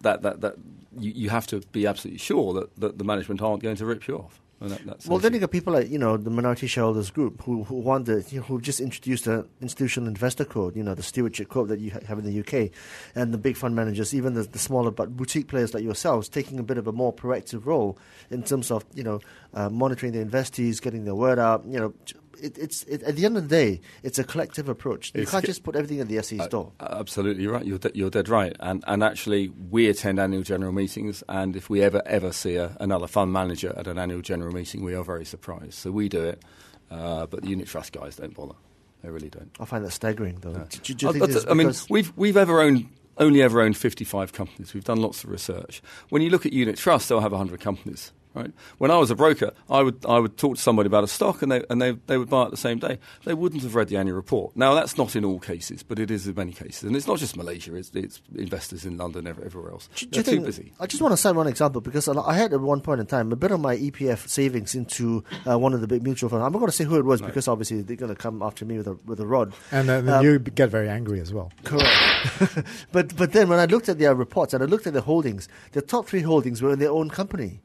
that, 0.00 0.22
that, 0.22 0.40
that 0.40 0.56
you, 0.98 1.12
you, 1.12 1.30
have 1.30 1.46
to 1.48 1.60
be 1.72 1.86
absolutely 1.86 2.18
sure 2.18 2.52
that, 2.54 2.76
that 2.80 2.98
the 2.98 3.04
management 3.04 3.40
aren't 3.42 3.62
going 3.62 3.76
to 3.76 3.86
rip 3.86 4.06
you 4.08 4.18
off. 4.18 4.40
That, 4.62 5.06
well, 5.06 5.18
then 5.18 5.32
you 5.32 5.40
got 5.40 5.50
people 5.52 5.72
like 5.72 5.88
you 5.88 5.98
know 5.98 6.18
the 6.18 6.28
minority 6.28 6.66
shareholders 6.66 7.10
group 7.10 7.40
who 7.44 7.64
who 7.64 7.76
want 7.76 8.04
the 8.04 8.22
you 8.28 8.40
know, 8.40 8.44
who 8.44 8.60
just 8.60 8.78
introduced 8.78 9.24
the 9.24 9.48
institutional 9.62 10.06
investor 10.06 10.44
code, 10.44 10.76
you 10.76 10.82
know 10.82 10.94
the 10.94 11.02
stewardship 11.02 11.48
code 11.48 11.68
that 11.68 11.80
you 11.80 11.92
ha- 11.92 12.00
have 12.06 12.18
in 12.18 12.26
the 12.26 12.40
UK, 12.40 12.70
and 13.14 13.32
the 13.32 13.38
big 13.38 13.56
fund 13.56 13.74
managers, 13.74 14.12
even 14.14 14.34
the, 14.34 14.42
the 14.42 14.58
smaller 14.58 14.90
but 14.90 15.16
boutique 15.16 15.48
players 15.48 15.72
like 15.72 15.82
yourselves, 15.82 16.28
taking 16.28 16.58
a 16.58 16.62
bit 16.62 16.76
of 16.76 16.86
a 16.86 16.92
more 16.92 17.10
proactive 17.10 17.64
role 17.64 17.96
in 18.28 18.42
terms 18.42 18.70
of 18.70 18.84
you 18.92 19.02
know 19.02 19.18
uh, 19.54 19.70
monitoring 19.70 20.12
the 20.12 20.22
investees, 20.22 20.78
getting 20.78 21.06
their 21.06 21.14
word 21.14 21.38
out, 21.38 21.64
you 21.64 21.80
know 21.80 21.94
it, 22.40 22.58
it's 22.58 22.82
it, 22.84 23.02
at 23.02 23.16
the 23.16 23.24
end 23.24 23.36
of 23.36 23.48
the 23.48 23.54
day, 23.54 23.80
it's 24.02 24.18
a 24.18 24.24
collective 24.24 24.68
approach. 24.68 25.12
You 25.14 25.22
it's, 25.22 25.30
can't 25.30 25.44
just 25.44 25.62
put 25.62 25.76
everything 25.76 26.00
at 26.00 26.08
the 26.08 26.22
SC's 26.22 26.40
uh, 26.40 26.48
door. 26.48 26.72
Absolutely 26.80 27.46
right. 27.46 27.64
You're 27.64 27.78
de- 27.78 27.92
you're 27.94 28.10
dead 28.10 28.28
right. 28.28 28.56
And 28.60 28.84
and 28.86 29.02
actually, 29.02 29.48
we 29.70 29.88
attend 29.88 30.18
annual 30.18 30.42
general 30.42 30.72
meetings, 30.72 31.22
and 31.28 31.56
if 31.56 31.70
we 31.70 31.82
ever 31.82 32.02
ever 32.06 32.32
see 32.32 32.56
a, 32.56 32.76
another 32.80 33.06
fund 33.06 33.32
manager 33.32 33.72
at 33.76 33.86
an 33.86 33.98
annual 33.98 34.22
general 34.22 34.52
meeting, 34.52 34.82
we 34.82 34.94
are 34.94 35.04
very 35.04 35.24
surprised. 35.24 35.74
So 35.74 35.90
we 35.90 36.08
do 36.08 36.22
it, 36.24 36.42
uh, 36.90 37.26
but 37.26 37.42
the 37.42 37.48
unit 37.48 37.68
trust 37.68 37.92
guys 37.92 38.16
don't 38.16 38.34
bother. 38.34 38.54
They 39.02 39.10
really 39.10 39.30
don't. 39.30 39.50
I 39.58 39.64
find 39.64 39.84
that 39.84 39.92
staggering, 39.92 40.40
though. 40.40 40.52
No. 40.52 40.66
Do, 40.82 40.94
do 40.94 41.08
I, 41.08 41.50
I 41.50 41.54
mean, 41.54 41.72
we've 41.88 42.12
we've 42.16 42.36
ever 42.36 42.60
owned 42.60 42.88
only 43.16 43.42
ever 43.42 43.60
owned 43.60 43.76
55 43.76 44.32
companies. 44.32 44.74
We've 44.74 44.84
done 44.84 45.00
lots 45.00 45.24
of 45.24 45.30
research. 45.30 45.82
When 46.08 46.22
you 46.22 46.30
look 46.30 46.46
at 46.46 46.52
unit 46.52 46.76
trust, 46.76 47.08
they'll 47.08 47.20
have 47.20 47.32
100 47.32 47.60
companies 47.60 48.12
Right? 48.32 48.52
When 48.78 48.90
I 48.92 48.96
was 48.96 49.10
a 49.10 49.16
broker, 49.16 49.52
I 49.68 49.82
would 49.82 50.06
I 50.06 50.18
would 50.18 50.36
talk 50.36 50.54
to 50.56 50.62
somebody 50.62 50.86
about 50.86 51.02
a 51.02 51.08
stock, 51.08 51.42
and 51.42 51.50
they 51.50 51.64
and 51.68 51.82
they, 51.82 51.92
they 52.06 52.16
would 52.16 52.30
buy 52.30 52.44
it 52.44 52.50
the 52.50 52.56
same 52.56 52.78
day. 52.78 52.98
They 53.24 53.34
wouldn't 53.34 53.62
have 53.62 53.74
read 53.74 53.88
the 53.88 53.96
annual 53.96 54.16
report. 54.16 54.56
Now 54.56 54.74
that's 54.74 54.96
not 54.96 55.16
in 55.16 55.24
all 55.24 55.40
cases, 55.40 55.82
but 55.82 55.98
it 55.98 56.10
is 56.10 56.26
in 56.28 56.36
many 56.36 56.52
cases, 56.52 56.84
and 56.84 56.94
it's 56.94 57.06
not 57.08 57.18
just 57.18 57.36
Malaysia. 57.36 57.74
It's, 57.74 57.90
it's 57.94 58.22
investors 58.36 58.84
in 58.84 58.96
London, 58.98 59.26
everywhere 59.26 59.72
else. 59.72 59.88
Do, 59.96 60.06
do 60.06 60.10
They're 60.10 60.18
you 60.18 60.22
think, 60.22 60.40
too 60.42 60.46
busy. 60.46 60.72
I 60.78 60.86
just 60.86 61.02
want 61.02 61.12
to 61.12 61.16
cite 61.16 61.34
one 61.34 61.48
example 61.48 61.80
because 61.80 62.06
I 62.08 62.12
I 62.20 62.34
had 62.34 62.52
at 62.52 62.60
one 62.60 62.80
point 62.80 63.00
in 63.00 63.06
time 63.06 63.32
a 63.32 63.36
bit 63.36 63.50
of 63.50 63.60
my 63.60 63.76
EPF 63.76 64.28
savings 64.28 64.74
into 64.74 65.24
uh, 65.48 65.58
one 65.58 65.74
of 65.74 65.80
the 65.80 65.88
big 65.88 66.02
mutual 66.04 66.28
funds. 66.30 66.44
I'm 66.44 66.52
not 66.52 66.58
going 66.58 66.70
to 66.70 66.76
say 66.76 66.84
who 66.84 66.96
it 66.98 67.04
was 67.04 67.20
because 67.20 67.48
obviously 67.48 67.82
they're 67.82 67.96
going 67.96 68.14
to 68.14 68.20
come 68.20 68.42
after 68.42 68.64
me 68.64 68.78
with 68.78 68.86
a 68.86 68.94
with 69.06 69.18
a 69.20 69.26
rod. 69.26 69.52
And 69.72 69.88
then 69.88 70.08
Um, 70.08 70.24
you 70.24 70.38
get 70.38 70.70
very 70.70 70.88
angry 70.88 71.20
as 71.20 71.32
well. 71.32 71.50
Correct. 71.64 72.64
but 72.92 73.16
but 73.16 73.32
then 73.32 73.48
when 73.48 73.58
I 73.58 73.64
looked 73.64 73.88
at 73.88 73.98
their 73.98 74.14
reports 74.14 74.54
and 74.54 74.62
I 74.62 74.66
looked 74.66 74.86
at 74.86 74.92
their 74.92 75.02
holdings, 75.02 75.48
the 75.72 75.82
top 75.82 76.06
three 76.06 76.22
holdings 76.22 76.62
were 76.62 76.72
in 76.72 76.78
their 76.78 76.92
own 76.92 77.10
company. 77.10 77.60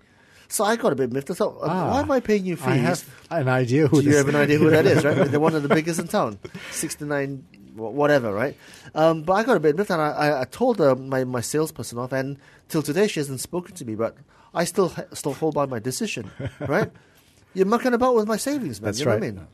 So 0.48 0.64
I 0.64 0.75
got 0.75 0.94
a 0.94 0.96
bit 0.96 1.12
miffed. 1.12 1.32
I 1.32 1.34
thought, 1.34 1.58
Ah, 1.64 1.92
why 1.92 2.02
am 2.02 2.12
I 2.12 2.20
paying 2.20 2.46
you 2.46 2.56
fees? 2.56 2.68
I 2.68 2.75
have 2.75 3.04
an 3.30 3.48
idea 3.48 3.88
who 3.88 4.02
Do 4.02 4.10
you 4.10 4.16
have 4.18 4.30
an 4.30 4.36
idea 4.36 4.58
who 4.58 4.70
that 4.70 4.86
is, 4.86 5.04
right? 5.04 5.16
They're 5.30 5.40
one 5.40 5.56
of 5.56 5.64
the 5.64 5.70
biggest 5.75 6.00
in 6.00 6.08
town, 6.08 6.40
sixty-nine, 6.72 7.46
whatever, 7.75 8.34
right? 8.34 8.56
Um, 8.94 9.24
but 9.24 9.34
I 9.34 9.44
got 9.44 9.58
a 9.58 9.60
bit 9.60 9.75
miffed, 9.75 9.90
and 9.90 10.02
I, 10.02 10.10
I, 10.10 10.42
I 10.42 10.46
told 10.46 10.80
uh, 10.82 10.96
my 10.96 11.24
my 11.24 11.42
salesperson 11.42 11.98
off, 11.98 12.12
and 12.12 12.38
till 12.70 12.82
today 12.84 13.08
she 13.08 13.20
hasn't 13.20 13.40
spoken 13.42 13.75
to 13.75 13.86
me. 13.86 13.96
But 13.96 14.16
I 14.54 14.64
still 14.66 14.94
still 15.14 15.34
hold 15.34 15.56
by 15.56 15.66
my 15.66 15.80
decision, 15.80 16.32
right? 16.60 16.92
You're 17.54 17.66
mucking 17.66 17.94
about 17.94 18.16
with 18.16 18.28
my 18.28 18.38
savings, 18.38 18.82
man. 18.82 18.88
That's 18.88 19.00
you 19.00 19.06
know 19.06 19.12
right. 19.12 19.22
what 19.22 19.28
I 19.28 19.32
mean? 19.32 19.48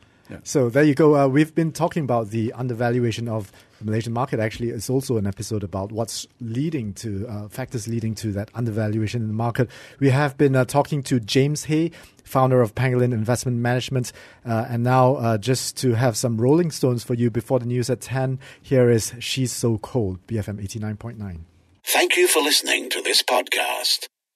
So 0.44 0.70
there 0.70 0.84
you 0.84 0.96
go. 0.96 1.16
Uh, 1.16 1.28
we've 1.28 1.54
been 1.54 1.72
talking 1.72 2.04
about 2.04 2.30
the 2.30 2.54
undervaluation 2.54 3.28
of 3.28 3.52
the 3.80 3.86
Malaysian 3.86 4.14
market. 4.14 4.40
Actually, 4.40 4.70
it's 4.70 4.90
also 4.90 5.18
an 5.18 5.28
episode 5.28 5.64
about 5.64 5.92
what's 5.92 6.28
leading 6.40 6.94
to 6.96 7.28
uh, 7.28 7.48
factors 7.50 7.88
leading 7.88 8.16
to 8.16 8.32
that 8.34 8.50
undervaluation 8.54 9.22
in 9.22 9.28
the 9.28 9.34
market. 9.34 9.70
We 10.00 10.10
have 10.10 10.38
been 10.38 10.56
uh, 10.56 10.66
talking 10.66 11.04
to 11.04 11.20
James 11.20 11.66
Hay, 11.66 11.92
founder 12.24 12.62
of 12.62 12.76
Pangolin 12.76 13.14
Investment 13.14 13.58
Management, 13.58 14.12
uh, 14.46 14.66
and 14.70 14.84
now 14.84 15.16
uh, 15.16 15.38
just 15.38 15.78
to 15.78 15.94
have 15.94 16.16
some 16.16 16.40
Rolling 16.40 16.72
Stones 16.72 17.04
for 17.04 17.14
you 17.14 17.30
before 17.30 17.60
the 17.60 17.66
news 17.66 17.90
at 17.90 18.02
ten. 18.02 18.40
Here 18.62 18.90
is 18.90 19.14
"She's 19.20 19.52
So 19.52 19.78
Cold," 19.80 20.26
BFM 20.28 20.62
eighty 20.62 20.80
nine 20.80 20.98
point 20.98 21.18
nine. 21.18 21.46
Thank 21.84 22.16
you 22.16 22.28
for 22.28 22.42
listening 22.42 22.90
to 22.92 23.02
this 23.02 23.24
podcast. 23.24 24.08